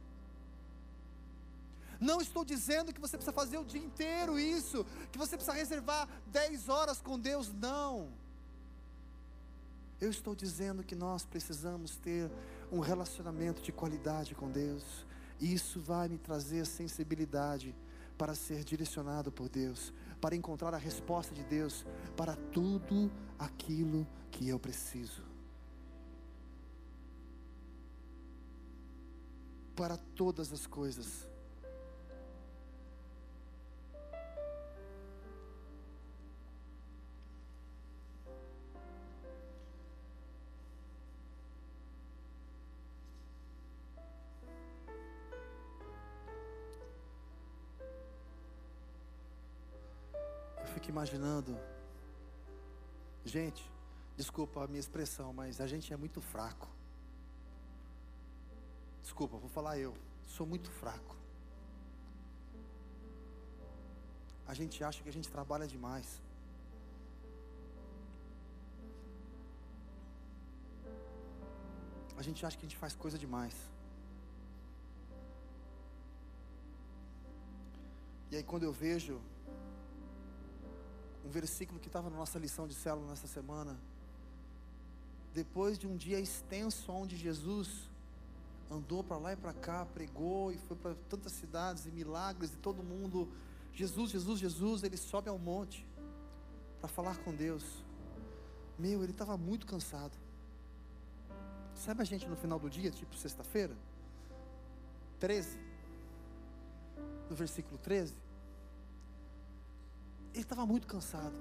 [2.00, 6.08] Não estou dizendo que você precisa fazer o dia inteiro isso, que você precisa reservar
[6.28, 8.08] 10 horas com Deus, não.
[10.00, 12.30] Eu estou dizendo que nós precisamos ter
[12.72, 15.04] um relacionamento de qualidade com Deus.
[15.38, 17.74] E isso vai me trazer sensibilidade
[18.16, 21.84] para ser direcionado por Deus, para encontrar a resposta de Deus
[22.16, 25.22] para tudo aquilo que eu preciso.
[29.76, 31.29] Para todas as coisas.
[50.94, 51.52] Imaginando.
[53.24, 53.62] Gente,
[54.16, 56.68] desculpa a minha expressão, mas a gente é muito fraco.
[59.02, 59.94] Desculpa, vou falar eu.
[60.36, 61.16] Sou muito fraco.
[64.46, 66.08] A gente acha que a gente trabalha demais.
[72.20, 73.56] A gente acha que a gente faz coisa demais.
[78.30, 79.14] E aí quando eu vejo
[81.30, 83.78] um versículo que estava na nossa lição de célula nessa semana.
[85.32, 87.88] Depois de um dia extenso onde Jesus
[88.68, 92.56] andou para lá e para cá, pregou e foi para tantas cidades e milagres e
[92.56, 93.28] todo mundo,
[93.72, 95.86] Jesus, Jesus, Jesus, ele sobe ao monte
[96.80, 97.62] para falar com Deus.
[98.76, 100.18] Meu, ele estava muito cansado.
[101.76, 103.76] Sabe a gente no final do dia, tipo sexta-feira?
[105.20, 105.56] 13.
[107.28, 108.29] No versículo 13
[110.32, 111.38] ele estava muito cansado.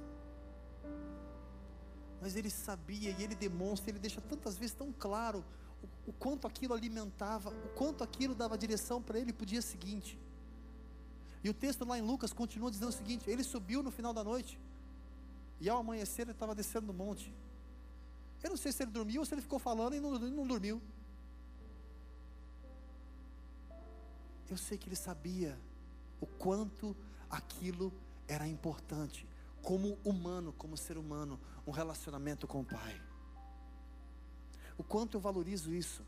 [2.21, 5.43] Mas ele sabia e ele demonstra, ele deixa tantas vezes tão claro
[6.05, 9.61] o, o quanto aquilo alimentava, o quanto aquilo dava direção para ele para o dia
[9.61, 10.19] seguinte.
[11.43, 14.23] E o texto lá em Lucas continua dizendo o seguinte: ele subiu no final da
[14.23, 14.59] noite,
[15.61, 17.33] e ao amanhecer ele estava descendo do monte.
[18.43, 20.81] Eu não sei se ele dormiu ou se ele ficou falando e não, não dormiu.
[24.49, 25.57] Eu sei que ele sabia
[26.19, 26.95] o quanto
[27.29, 27.93] aquilo
[28.29, 29.27] era importante,
[29.63, 33.01] como humano, como ser humano, um relacionamento com o Pai.
[34.77, 36.05] O quanto eu valorizo isso.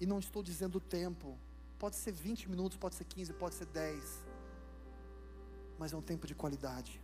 [0.00, 1.38] E não estou dizendo o tempo.
[1.78, 4.24] Pode ser 20 minutos, pode ser 15, pode ser 10.
[5.78, 7.00] Mas é um tempo de qualidade.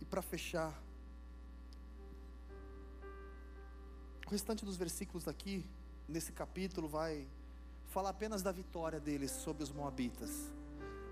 [0.00, 0.80] E para fechar,
[4.24, 5.66] o restante dos versículos aqui,
[6.08, 7.26] nesse capítulo, vai
[7.88, 10.52] falar apenas da vitória deles sobre os Moabitas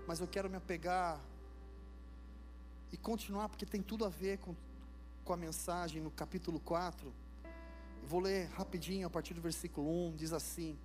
[0.07, 1.19] mas eu quero me apegar
[2.93, 4.55] e continuar, porque tem tudo a ver com,
[5.25, 7.13] com a mensagem no capítulo 4.
[8.05, 10.79] Vou ler rapidinho a partir do versículo 1, diz assim: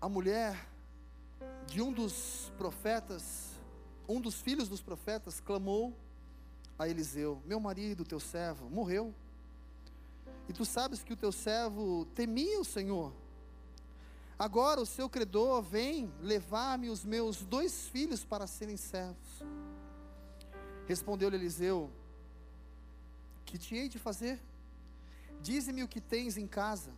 [0.00, 0.68] A mulher
[1.68, 3.52] de um dos profetas,
[4.08, 5.96] um dos filhos dos profetas, clamou
[6.76, 9.14] a Eliseu: Meu marido, teu servo, morreu.
[10.48, 13.12] E tu sabes que o teu servo temia o Senhor.
[14.40, 19.42] Agora o seu credor vem levar-me os meus dois filhos para serem servos.
[20.88, 21.90] Respondeu-lhe Eliseu:
[23.44, 24.40] Que te hei de fazer?
[25.42, 26.90] Dize-me o que tens em casa.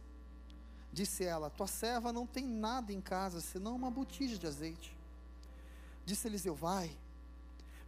[0.93, 4.97] Disse ela: Tua serva não tem nada em casa, senão uma botija de azeite.
[6.07, 6.97] Disse Eliseu: Vai,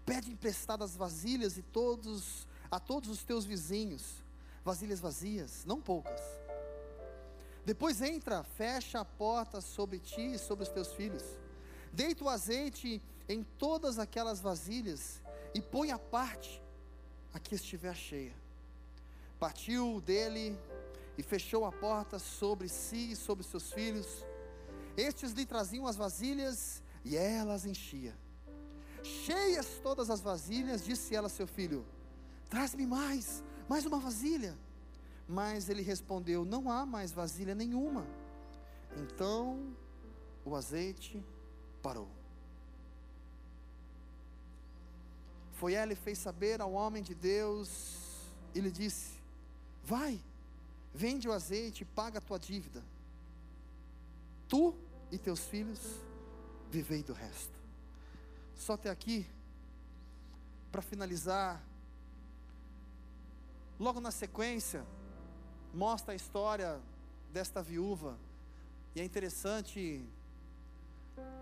[0.04, 4.16] pede emprestadas vasilhas e todos a todos os teus vizinhos,
[4.64, 6.43] vasilhas vazias, não poucas.
[7.64, 11.24] Depois entra, fecha a porta sobre ti e sobre os teus filhos.
[11.92, 15.22] Deita o azeite em todas aquelas vasilhas
[15.54, 16.62] e põe a parte
[17.32, 18.34] a que estiver cheia.
[19.38, 20.58] Partiu dele
[21.16, 24.24] e fechou a porta sobre si e sobre seus filhos.
[24.96, 28.16] Estes lhe traziam as vasilhas e ela as enchia.
[29.02, 31.86] Cheias todas as vasilhas, disse ela a seu filho:
[32.48, 34.58] Traz-me mais, mais uma vasilha.
[35.28, 38.06] Mas ele respondeu: Não há mais vasilha nenhuma.
[38.96, 39.74] Então
[40.44, 41.22] o azeite
[41.82, 42.08] parou.
[45.52, 48.04] Foi ela e fez saber ao homem de Deus
[48.54, 49.14] e lhe disse:
[49.84, 50.20] Vai,
[50.92, 52.82] vende o azeite e paga a tua dívida.
[54.48, 54.74] Tu
[55.10, 55.80] e teus filhos
[56.70, 57.58] vivei do resto.
[58.56, 59.26] Só até aqui,
[60.70, 61.62] para finalizar,
[63.78, 64.84] logo na sequência,
[65.74, 66.80] mostra a história
[67.32, 68.16] desta viúva,
[68.94, 70.04] e é interessante.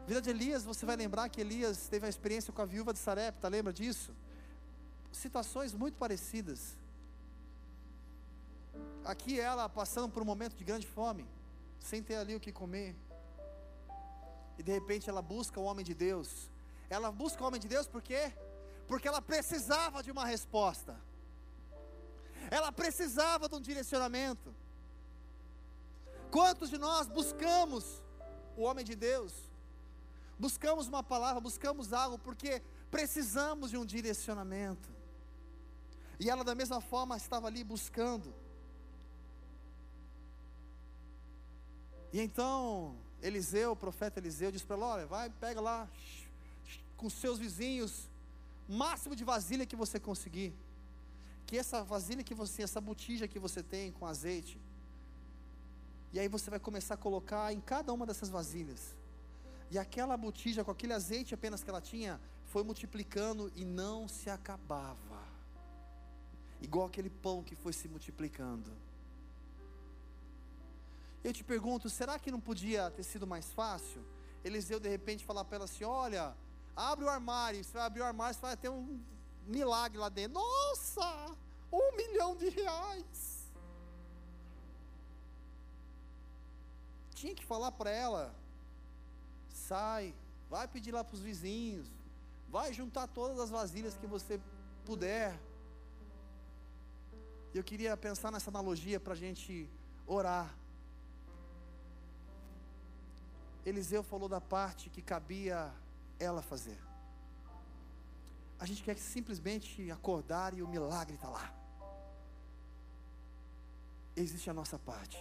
[0.06, 2.98] Vida de Elias, você vai lembrar que Elias teve a experiência com a viúva de
[2.98, 4.12] Sarepta, lembra disso?
[5.12, 6.76] Situações muito parecidas.
[9.04, 11.26] Aqui ela passando por um momento de grande fome,
[11.78, 12.96] sem ter ali o que comer.
[14.58, 16.50] E de repente ela busca o homem de Deus.
[16.88, 18.32] Ela busca o homem de Deus por quê?
[18.86, 20.98] Porque ela precisava de uma resposta.
[22.50, 24.54] Ela precisava de um direcionamento.
[26.30, 28.02] Quantos de nós buscamos
[28.56, 29.32] o homem de Deus?
[30.38, 34.90] Buscamos uma palavra, buscamos algo porque precisamos de um direcionamento.
[36.18, 38.34] E ela da mesma forma estava ali buscando.
[42.12, 45.88] E então, Eliseu, o profeta Eliseu, disse para ela: Olha, vai, pega lá,
[46.96, 48.08] com seus vizinhos,
[48.68, 50.54] máximo de vasilha que você conseguir.
[51.46, 54.58] Que essa vasilha que você, essa botija que você tem com azeite,
[56.12, 58.94] e aí você vai começar a colocar em cada uma dessas vasilhas.
[59.70, 64.28] E aquela botija com aquele azeite apenas que ela tinha, foi multiplicando e não se
[64.28, 65.22] acabava.
[66.60, 68.70] Igual aquele pão que foi se multiplicando.
[71.24, 74.04] Eu te pergunto, será que não podia ter sido mais fácil?
[74.44, 76.34] Eliseu de repente falar para ela assim: Olha,
[76.76, 79.00] abre o armário, você vai abrir o armário, você vai ter um
[79.46, 80.34] milagre lá dentro.
[80.34, 81.36] Nossa,
[81.72, 83.50] um milhão de reais.
[87.14, 88.34] Tinha que falar para ela:
[89.48, 90.14] sai,
[90.50, 91.86] vai pedir lá para os vizinhos,
[92.48, 94.40] vai juntar todas as vasilhas que você
[94.84, 95.38] puder.
[97.54, 99.68] Eu queria pensar nessa analogia para a gente
[100.06, 100.52] orar.
[103.64, 105.72] Eliseu falou da parte que cabia
[106.18, 106.78] ela fazer.
[108.62, 111.52] A gente quer simplesmente acordar e o milagre está lá.
[114.14, 115.18] Existe a nossa parte.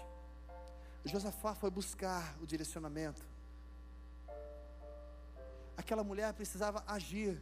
[1.03, 3.25] Josafá foi buscar o direcionamento.
[5.75, 7.41] Aquela mulher precisava agir.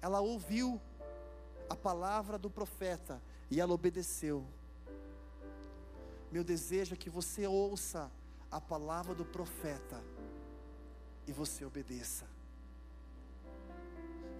[0.00, 0.80] Ela ouviu
[1.68, 4.46] a palavra do profeta e ela obedeceu.
[6.30, 8.10] Meu desejo é que você ouça
[8.50, 10.02] a palavra do profeta
[11.26, 12.24] e você obedeça.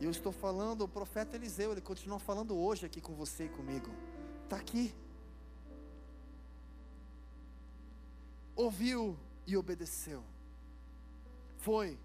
[0.02, 3.48] E eu estou falando, o profeta Eliseu, ele continua falando hoje aqui com você e
[3.48, 3.88] comigo.
[4.42, 4.92] Está aqui.
[8.56, 10.24] Ouviu e obedeceu.
[11.58, 11.96] Foi.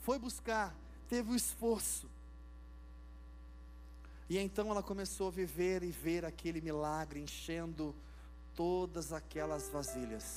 [0.00, 0.76] Foi buscar,
[1.08, 2.06] teve o esforço.
[4.28, 7.96] E então ela começou a viver e ver aquele milagre enchendo
[8.54, 10.36] todas aquelas vasilhas.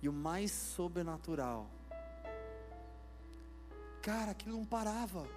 [0.00, 1.75] E o mais sobrenatural.
[4.06, 5.28] Cara, aquilo não parava.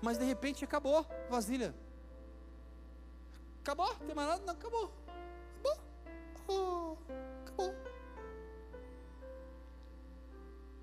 [0.00, 1.74] Mas de repente acabou vasilha.
[3.62, 3.92] Acabou?
[3.96, 4.42] Tem mais nada?
[4.46, 4.92] Não, acabou.
[5.58, 5.76] Acabou.
[6.46, 6.96] Oh,
[7.42, 7.74] acabou.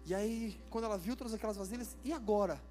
[0.05, 2.61] E aí, quando ela viu todas aquelas vasilhas, e agora?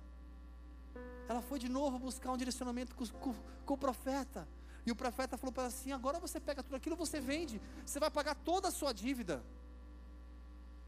[1.30, 3.34] Ela foi de novo buscar um direcionamento com, com,
[3.64, 4.46] com o profeta.
[4.84, 7.98] E o profeta falou para ela assim: agora você pega tudo aquilo, você vende, você
[7.98, 9.42] vai pagar toda a sua dívida.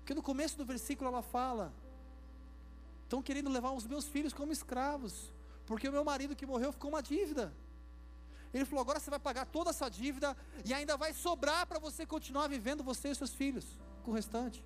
[0.00, 1.72] Porque no começo do versículo ela fala:
[3.14, 5.32] estão querendo levar os meus filhos como escravos.
[5.66, 7.50] porque o meu marido que morreu ficou uma dívida.
[8.52, 12.04] Ele falou: agora você vai pagar toda essa dívida e ainda vai sobrar para você
[12.04, 13.66] continuar vivendo você e seus filhos
[14.02, 14.62] com o restante.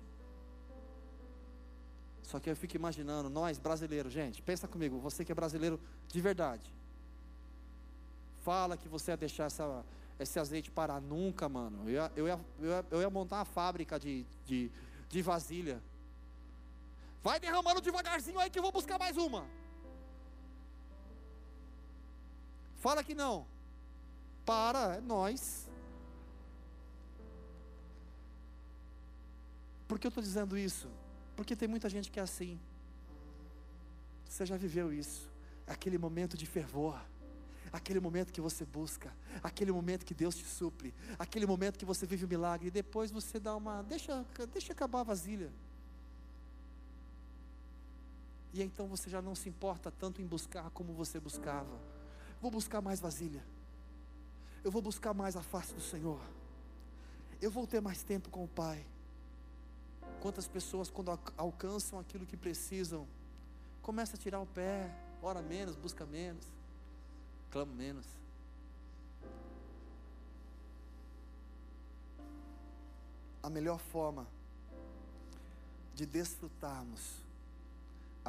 [2.23, 6.21] Só que eu fico imaginando, nós brasileiros, gente, pensa comigo, você que é brasileiro de
[6.21, 6.71] verdade.
[8.43, 9.83] Fala que você ia deixar essa,
[10.19, 11.83] esse azeite parar nunca, mano.
[11.85, 12.39] Eu ia, eu ia,
[12.91, 14.69] eu ia, montar uma fábrica de, de,
[15.07, 15.81] de vasilha.
[17.21, 19.45] Vai derramando devagarzinho aí que eu vou buscar mais uma.
[22.77, 23.45] Fala que não
[24.49, 25.69] para é nós.
[29.87, 30.87] Por que eu estou dizendo isso?
[31.35, 32.59] Porque tem muita gente que é assim.
[34.27, 35.29] Você já viveu isso.
[35.67, 36.99] Aquele momento de fervor.
[37.71, 39.13] Aquele momento que você busca.
[39.43, 40.95] Aquele momento que Deus te supre.
[41.19, 42.69] Aquele momento que você vive o milagre.
[42.69, 43.83] E depois você dá uma.
[43.83, 45.51] Deixa, deixa acabar a vasilha.
[48.53, 51.79] E então você já não se importa tanto em buscar como você buscava.
[52.41, 53.43] Vou buscar mais vasilha
[54.63, 56.19] eu vou buscar mais a face do Senhor.
[57.41, 58.85] Eu vou ter mais tempo com o Pai.
[60.21, 63.07] Quantas pessoas, quando alcançam aquilo que precisam,
[63.81, 66.45] começa a tirar o pé, ora menos, busca menos,
[67.49, 68.05] clama menos.
[73.41, 74.27] A melhor forma
[75.95, 77.23] de desfrutarmos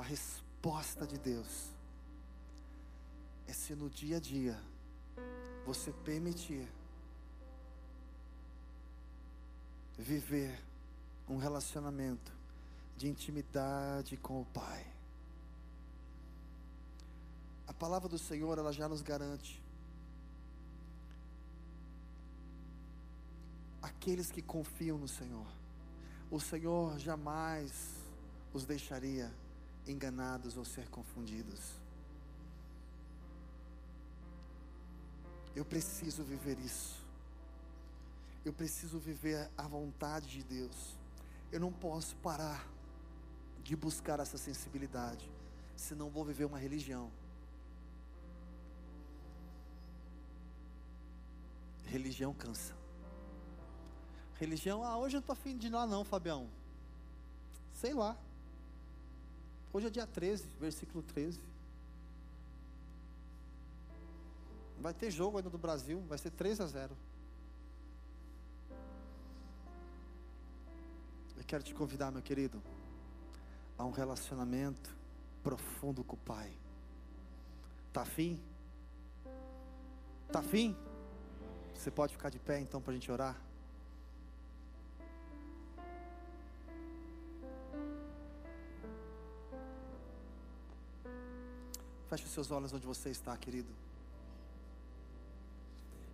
[0.00, 1.68] a resposta de Deus
[3.46, 4.58] é se no dia a dia
[5.66, 6.66] você permitir
[9.98, 10.58] viver
[11.28, 12.32] um relacionamento
[12.96, 14.86] de intimidade com o Pai.
[17.68, 19.62] A palavra do Senhor, ela já nos garante.
[23.82, 25.46] Aqueles que confiam no Senhor,
[26.30, 28.00] o Senhor jamais
[28.54, 29.30] os deixaria
[29.86, 31.80] enganados ou ser confundidos.
[35.54, 37.00] Eu preciso viver isso.
[38.44, 40.96] Eu preciso viver a vontade de Deus.
[41.52, 42.66] Eu não posso parar
[43.62, 45.30] de buscar essa sensibilidade,
[45.76, 47.10] senão vou viver uma religião.
[51.84, 52.74] Religião cansa.
[54.36, 56.48] Religião, ah, hoje eu não estou afim de ir lá não, Fabião.
[57.74, 58.16] Sei lá.
[59.72, 61.40] Hoje é dia 13, versículo 13.
[64.80, 66.96] Vai ter jogo ainda do Brasil, vai ser 3 a 0.
[71.36, 72.60] Eu quero te convidar, meu querido,
[73.78, 74.96] a um relacionamento
[75.42, 76.52] profundo com o Pai.
[77.92, 78.42] Tá afim?
[80.32, 80.76] Tá afim?
[81.74, 83.49] Você pode ficar de pé então para a gente orar?
[92.10, 93.72] Feche os seus olhos onde você está, querido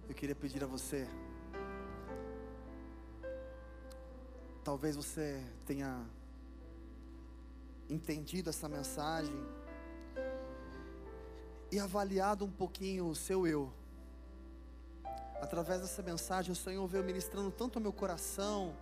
[0.09, 1.09] eu queria pedir a você.
[4.63, 6.05] Talvez você tenha
[7.89, 9.35] entendido essa mensagem
[11.71, 13.73] e avaliado um pouquinho o seu eu.
[15.41, 18.75] Através dessa mensagem, o Senhor veio ministrando tanto ao meu coração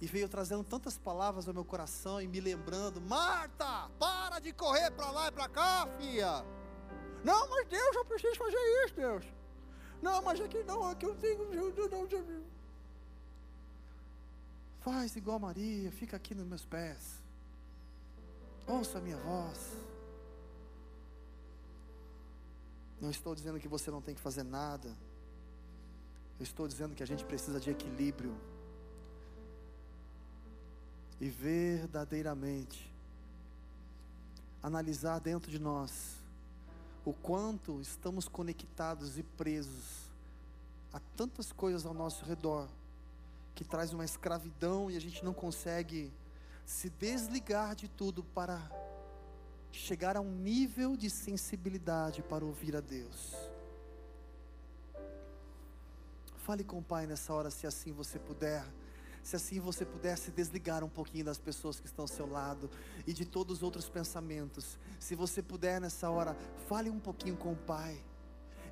[0.00, 4.90] e veio trazendo tantas palavras ao meu coração e me lembrando: Marta, para de correr
[4.90, 6.44] para lá e para cá, filha.
[7.24, 9.24] Não, mas Deus, eu preciso fazer isso, Deus.
[10.02, 11.44] Não, mas aqui não, aqui eu tenho.
[11.54, 12.44] Não,
[14.80, 17.22] Faz igual Maria, fica aqui nos meus pés.
[18.66, 19.72] Ouça a minha voz.
[23.00, 24.88] Não estou dizendo que você não tem que fazer nada.
[26.38, 28.38] Eu estou dizendo que a gente precisa de equilíbrio.
[31.20, 32.93] E verdadeiramente
[34.64, 36.22] analisar dentro de nós
[37.04, 40.10] o quanto estamos conectados e presos
[40.90, 42.66] a tantas coisas ao nosso redor
[43.54, 46.10] que traz uma escravidão e a gente não consegue
[46.64, 48.58] se desligar de tudo para
[49.70, 53.34] chegar a um nível de sensibilidade para ouvir a Deus.
[56.38, 58.64] Fale com o Pai nessa hora, se assim você puder
[59.24, 62.70] se assim você pudesse desligar um pouquinho das pessoas que estão ao seu lado
[63.06, 64.78] e de todos os outros pensamentos.
[65.00, 66.36] Se você puder nessa hora,
[66.68, 67.98] fale um pouquinho com o Pai.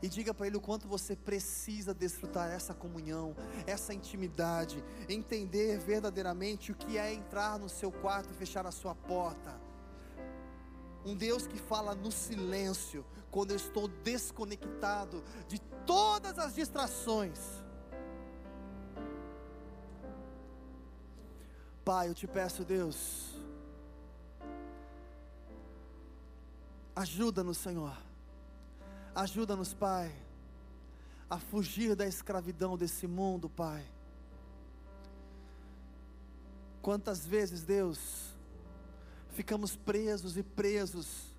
[0.02, 3.34] E diga para Ele o quanto você precisa desfrutar essa comunhão,
[3.66, 8.94] essa intimidade, entender verdadeiramente o que é entrar no seu quarto e fechar a sua
[8.94, 9.58] porta.
[11.04, 17.61] Um Deus que fala no silêncio, quando eu estou desconectado de todas as distrações
[21.84, 23.32] Pai, eu te peço, Deus,
[26.94, 27.96] Ajuda-nos, Senhor.
[29.14, 30.14] Ajuda-nos, Pai,
[31.28, 33.84] a fugir da escravidão desse mundo, Pai.
[36.82, 38.34] Quantas vezes, Deus,
[39.30, 41.34] ficamos presos e presos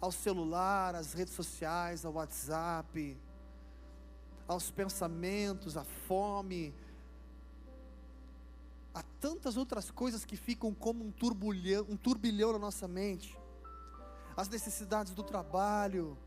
[0.00, 3.16] ao celular, às redes sociais, ao WhatsApp,
[4.46, 6.72] aos pensamentos, à fome,
[8.98, 13.38] a tantas outras coisas que ficam como um turbilhão, um turbilhão na nossa mente.
[14.36, 16.18] As necessidades do trabalho,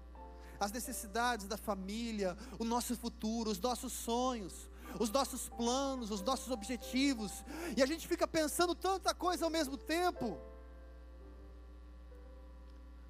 [0.58, 6.50] as necessidades da família, o nosso futuro, os nossos sonhos, os nossos planos, os nossos
[6.50, 7.44] objetivos,
[7.76, 10.38] e a gente fica pensando tanta coisa ao mesmo tempo,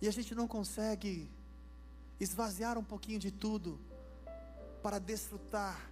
[0.02, 1.30] e a gente não consegue
[2.20, 3.80] esvaziar um pouquinho de tudo
[4.82, 5.92] para desfrutar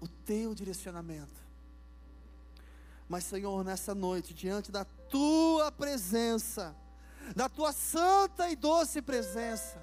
[0.00, 1.51] o teu direcionamento.
[3.12, 6.74] Mas, Senhor, nessa noite, diante da tua presença,
[7.36, 9.78] da tua santa e doce presença,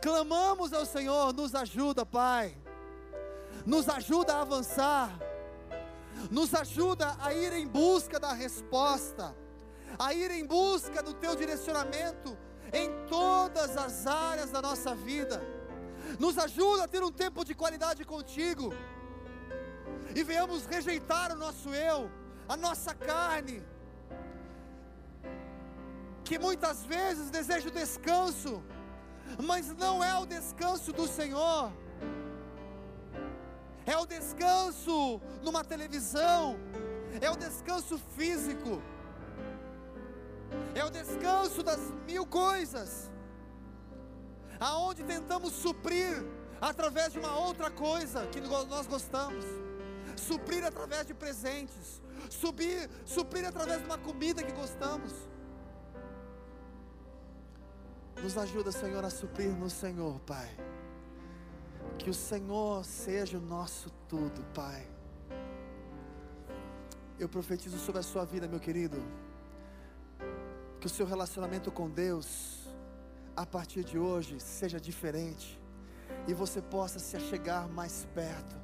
[0.00, 2.56] Clamamos ao Senhor, nos ajuda, Pai.
[3.66, 5.10] Nos ajuda a avançar.
[6.30, 9.36] Nos ajuda a ir em busca da resposta,
[9.98, 12.38] a ir em busca do teu direcionamento
[12.72, 15.42] em todas as áreas da nossa vida.
[16.18, 18.72] Nos ajuda a ter um tempo de qualidade contigo.
[20.14, 22.10] E venhamos rejeitar o nosso eu,
[22.48, 23.62] a nossa carne,
[26.24, 28.62] que muitas vezes deseja o descanso,
[29.42, 31.72] mas não é o descanso do Senhor,
[33.84, 36.56] é o descanso numa televisão,
[37.20, 38.80] é o descanso físico,
[40.74, 43.10] é o descanso das mil coisas,
[44.60, 46.24] aonde tentamos suprir
[46.60, 49.44] através de uma outra coisa que nós gostamos,
[50.16, 52.00] suprir através de presentes,
[52.32, 55.12] subir, suprir através de uma comida que gostamos.
[58.22, 60.48] Nos ajuda, Senhor, a suprir no Senhor, Pai.
[61.98, 64.88] Que o Senhor seja o nosso tudo, Pai.
[67.18, 68.98] Eu profetizo sobre a sua vida, meu querido.
[70.80, 72.66] Que o seu relacionamento com Deus,
[73.36, 75.60] a partir de hoje, seja diferente.
[76.26, 78.56] E você possa se achegar mais perto.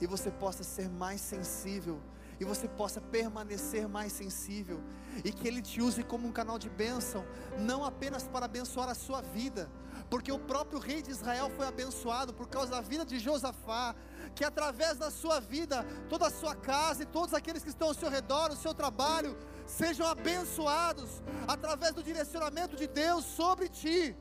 [0.00, 2.00] E você possa ser mais sensível
[2.40, 4.82] e você possa permanecer mais sensível,
[5.22, 7.22] e que Ele te use como um canal de bênção,
[7.58, 9.70] não apenas para abençoar a sua vida,
[10.08, 13.94] porque o próprio rei de Israel foi abençoado por causa da vida de Josafá,
[14.34, 17.94] que através da sua vida, toda a sua casa e todos aqueles que estão ao
[17.94, 19.36] seu redor, o seu trabalho,
[19.66, 24.16] sejam abençoados através do direcionamento de Deus sobre ti.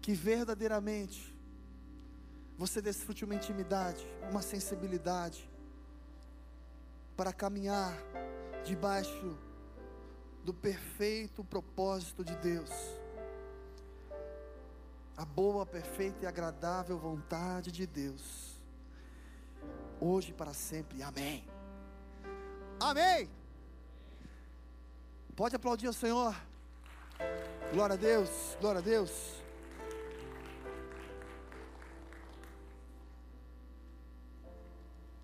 [0.00, 1.31] Que verdadeiramente
[2.56, 5.50] você desfrute uma intimidade, uma sensibilidade,
[7.16, 7.92] para caminhar
[8.64, 9.36] debaixo
[10.44, 12.70] do perfeito propósito de Deus,
[15.16, 18.60] a boa, perfeita e agradável vontade de Deus,
[20.00, 21.44] hoje e para sempre, amém.
[22.80, 23.30] Amém.
[25.36, 26.34] Pode aplaudir o Senhor.
[27.72, 29.41] Glória a Deus, glória a Deus.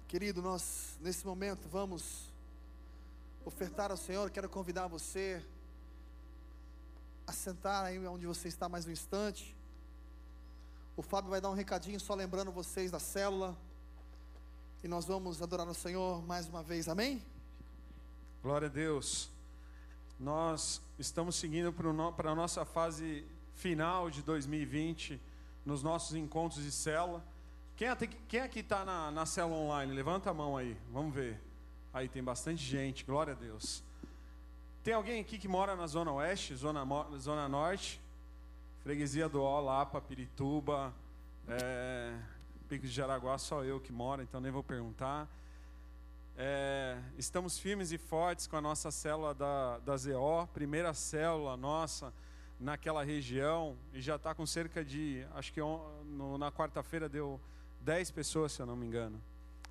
[0.09, 2.33] Querido, nós nesse momento vamos
[3.45, 4.31] ofertar ao Senhor.
[4.31, 5.45] Quero convidar você
[7.27, 9.55] a sentar aí onde você está mais um instante.
[10.97, 13.55] O Fábio vai dar um recadinho só lembrando vocês da célula.
[14.83, 17.23] E nós vamos adorar o Senhor mais uma vez, amém?
[18.43, 19.29] Glória a Deus.
[20.19, 25.21] Nós estamos seguindo para a nossa fase final de 2020,
[25.67, 27.23] nos nossos encontros de célula.
[27.79, 29.95] Quem, é, quem aqui está na, na célula online?
[29.95, 31.41] Levanta a mão aí, vamos ver.
[31.95, 33.85] Aí tem bastante gente, glória a Deus.
[34.83, 36.85] Tem alguém aqui que mora na Zona Oeste, Zona,
[37.19, 38.01] zona Norte?
[38.83, 40.93] Freguesia do Ó, Lapa, Pirituba,
[41.47, 42.19] é,
[42.69, 45.29] Pico de Jaraguá, só eu que moro, então nem vou perguntar.
[46.37, 52.13] É, estamos firmes e fortes com a nossa célula da, da ZO, primeira célula nossa
[52.59, 57.41] naquela região, e já está com cerca de, acho que no, na quarta-feira deu
[57.81, 59.21] 10 pessoas, se eu não me engano.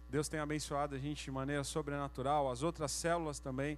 [0.09, 2.49] Deus tem abençoado a gente de maneira sobrenatural.
[2.49, 3.77] As outras células também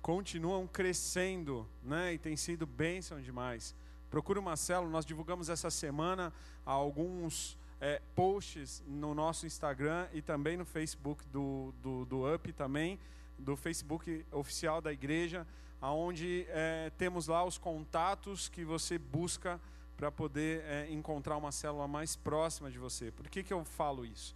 [0.00, 2.14] continuam crescendo, né?
[2.14, 3.74] E tem sido bênção demais.
[4.10, 4.90] Procura uma célula.
[4.90, 6.32] Nós divulgamos essa semana
[6.64, 12.98] alguns é, posts no nosso Instagram e também no Facebook do, do, do UP também,
[13.38, 15.46] do Facebook oficial da igreja,
[15.80, 19.60] aonde é, temos lá os contatos que você busca
[19.96, 23.10] para poder é, encontrar uma célula mais próxima de você.
[23.10, 24.34] Por que, que eu falo isso?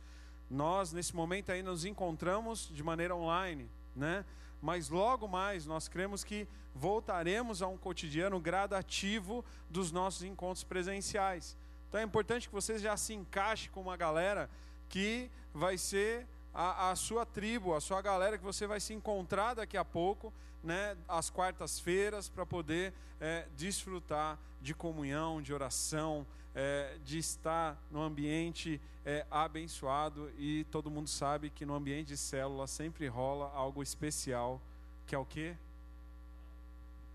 [0.49, 4.25] Nós, nesse momento aí, nos encontramos de maneira online, né?
[4.61, 11.57] mas logo mais nós cremos que voltaremos a um cotidiano gradativo dos nossos encontros presenciais.
[11.89, 14.51] Então é importante que você já se encaixe com uma galera
[14.89, 19.55] que vai ser a, a, sua tribo, a sua galera que você vai se encontrar
[19.55, 20.33] daqui a pouco,
[20.63, 28.03] né, às quartas-feiras, para poder é, desfrutar de comunhão, de oração, é, de estar no
[28.03, 30.31] ambiente é, abençoado.
[30.39, 34.61] E todo mundo sabe que no ambiente de célula sempre rola algo especial,
[35.07, 35.57] que é o quê?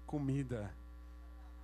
[0.05, 0.71] Comida.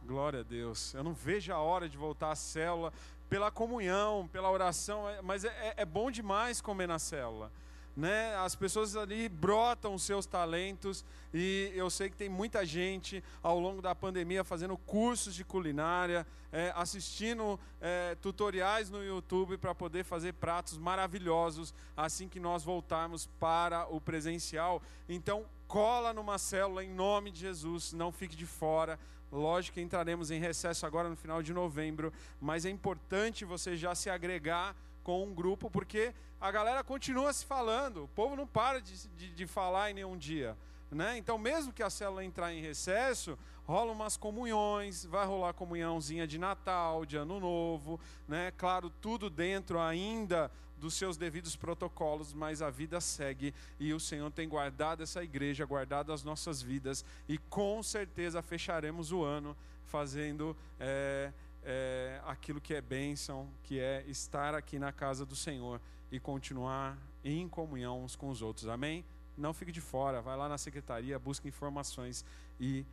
[0.06, 0.94] Glória a Deus.
[0.94, 2.92] Eu não vejo a hora de voltar à célula
[3.30, 7.52] pela comunhão, pela oração, mas é, é bom demais comer na célula
[7.96, 8.36] né?
[8.38, 13.82] As pessoas ali brotam seus talentos e eu sei que tem muita gente ao longo
[13.82, 20.34] da pandemia fazendo cursos de culinária, é, assistindo é, tutoriais no YouTube para poder fazer
[20.34, 24.82] pratos maravilhosos assim que nós voltarmos para o presencial.
[25.08, 29.00] Então, cola numa célula em nome de Jesus, não fique de fora.
[29.32, 32.12] Lógico que entraremos em recesso agora no final de novembro,
[32.42, 37.46] mas é importante você já se agregar com um grupo, porque a galera continua se
[37.46, 40.58] falando, o povo não para de, de, de falar em nenhum dia.
[40.92, 41.18] Né?
[41.18, 46.38] Então, mesmo que a célula entrar em recesso, rolam umas comunhões, vai rolar comunhãozinha de
[46.38, 47.98] Natal, de Ano Novo,
[48.28, 48.52] né?
[48.58, 54.30] Claro, tudo dentro ainda dos seus devidos protocolos, mas a vida segue e o Senhor
[54.32, 60.58] tem guardado essa igreja, guardado as nossas vidas e com certeza fecharemos o ano fazendo
[60.80, 61.32] é,
[61.64, 65.80] é, aquilo que é bênção, que é estar aqui na casa do Senhor
[66.12, 68.68] e continuar em comunhão uns com os outros.
[68.68, 69.06] Amém?
[69.38, 72.26] Não fique de fora, vai lá na secretaria, busque informações
[72.60, 72.86] e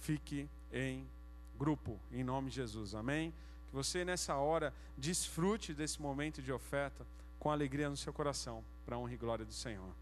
[0.00, 1.06] fique em
[1.58, 2.94] grupo, em nome de Jesus.
[2.94, 3.32] Amém?
[3.68, 7.06] Que você nessa hora desfrute desse momento de oferta
[7.38, 9.92] com alegria no seu coração, para a honra e glória do Senhor.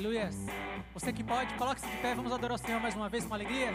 [0.00, 0.34] Aleluias.
[0.94, 3.70] Você que pode, coloque-se de pé, vamos adorar o Senhor mais uma vez com alegria.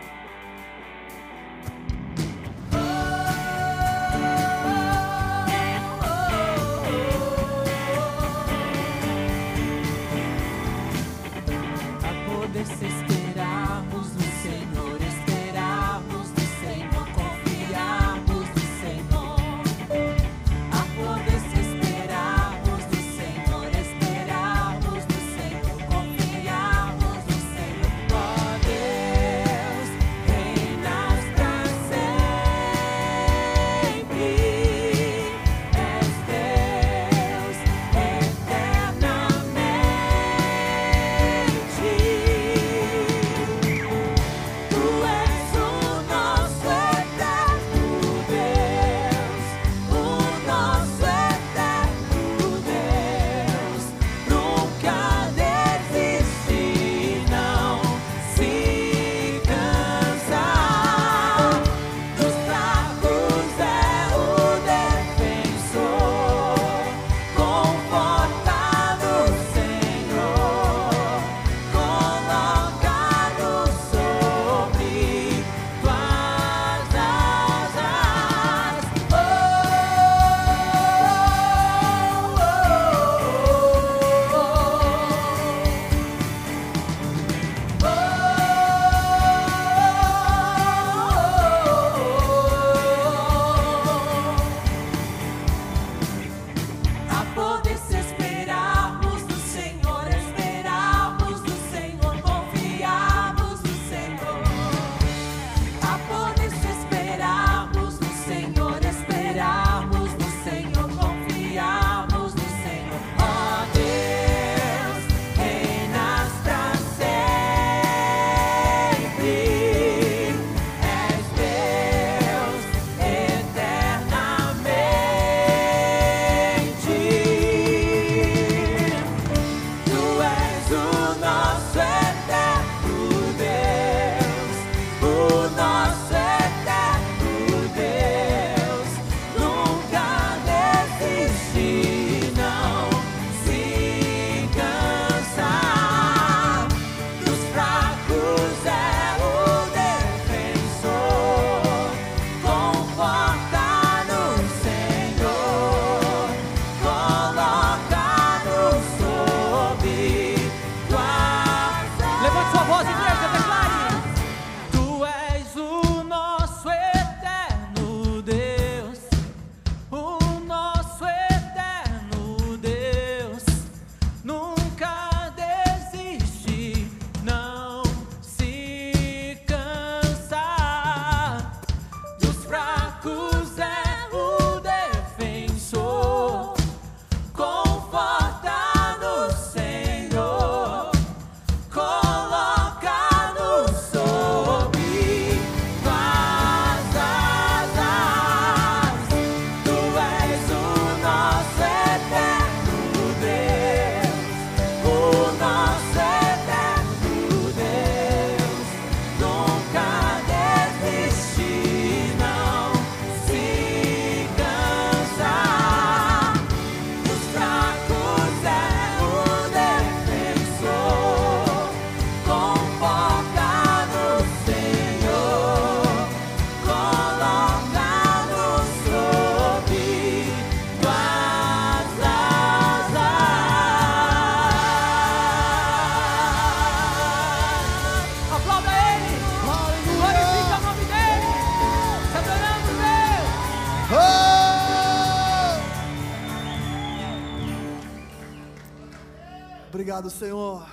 [249.95, 250.67] Obrigado, Senhor.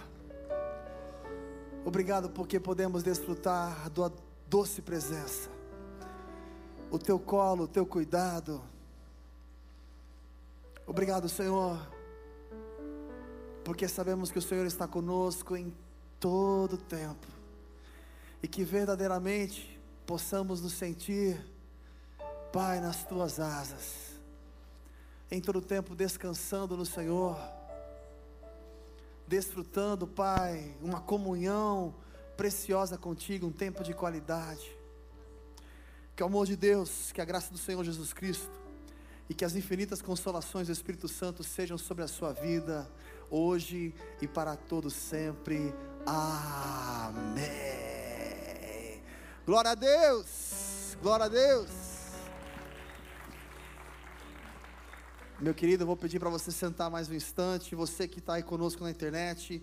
[1.84, 4.10] Obrigado porque podemos desfrutar da
[4.48, 5.48] doce presença.
[6.90, 8.60] O teu colo, o teu cuidado.
[10.84, 11.78] Obrigado, Senhor.
[13.64, 15.72] Porque sabemos que o Senhor está conosco em
[16.18, 17.28] todo o tempo.
[18.42, 21.40] E que verdadeiramente possamos nos sentir,
[22.52, 24.20] Pai, nas tuas asas.
[25.30, 27.61] Em todo o tempo descansando no Senhor
[29.26, 31.94] desfrutando, Pai, uma comunhão
[32.36, 34.76] preciosa contigo, um tempo de qualidade.
[36.14, 38.50] Que o amor de Deus, que a graça do Senhor Jesus Cristo
[39.28, 42.90] e que as infinitas consolações do Espírito Santo sejam sobre a sua vida,
[43.30, 45.74] hoje e para todos sempre.
[46.04, 47.42] Amém.
[49.46, 51.91] Glória a Deus, glória a Deus.
[55.42, 57.74] Meu querido, eu vou pedir para você sentar mais um instante.
[57.74, 59.60] Você que está aí conosco na internet,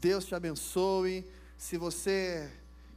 [0.00, 1.26] Deus te abençoe.
[1.58, 2.48] Se você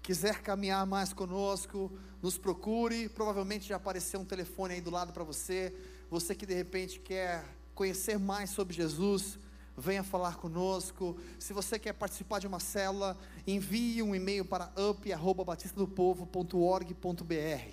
[0.04, 3.10] quiser caminhar mais conosco, nos procure.
[3.10, 5.74] Provavelmente já apareceu um telefone aí do lado para você.
[6.12, 9.40] Você que de repente quer conhecer mais sobre Jesus,
[9.76, 11.18] venha falar conosco.
[11.40, 13.18] Se você quer participar de uma célula,
[13.48, 17.72] envie um e-mail para up@batistadopovo.org.br.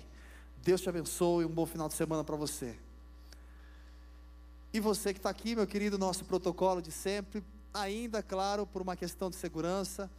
[0.63, 2.86] Deus te abençoe, um bom final de semana para você.
[4.73, 7.43] E você que está aqui, meu querido, nosso protocolo de sempre,
[7.73, 10.09] ainda, claro, por uma questão de segurança,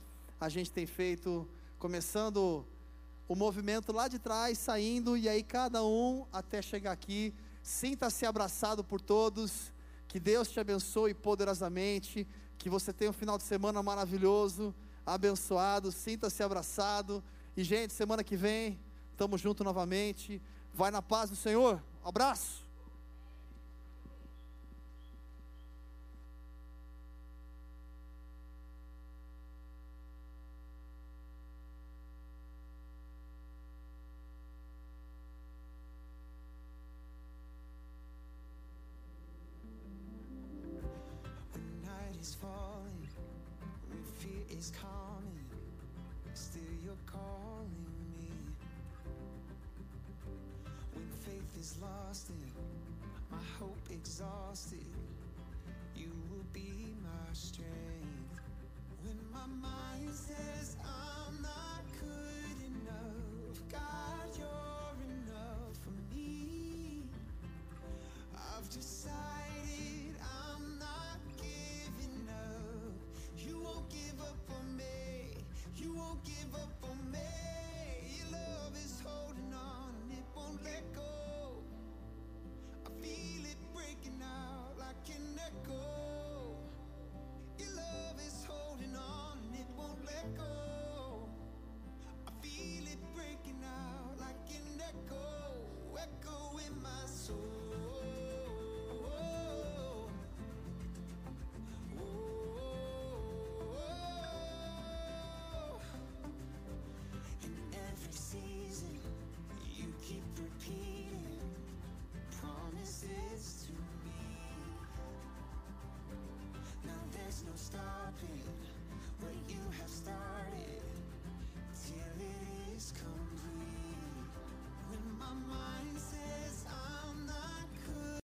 [0.41, 1.47] a gente tem feito,
[1.79, 2.65] começando
[3.29, 8.83] o movimento lá de trás, saindo, e aí cada um até chegar aqui, sinta-se abraçado
[8.83, 9.71] por todos,
[10.09, 12.27] que Deus te abençoe poderosamente,
[12.57, 14.75] que você tenha um final de semana maravilhoso,
[15.05, 17.23] abençoado, sinta-se abraçado,
[17.55, 18.79] e gente, semana que vem,
[19.13, 20.41] estamos juntos novamente,
[20.73, 22.68] vai na paz do Senhor, abraço!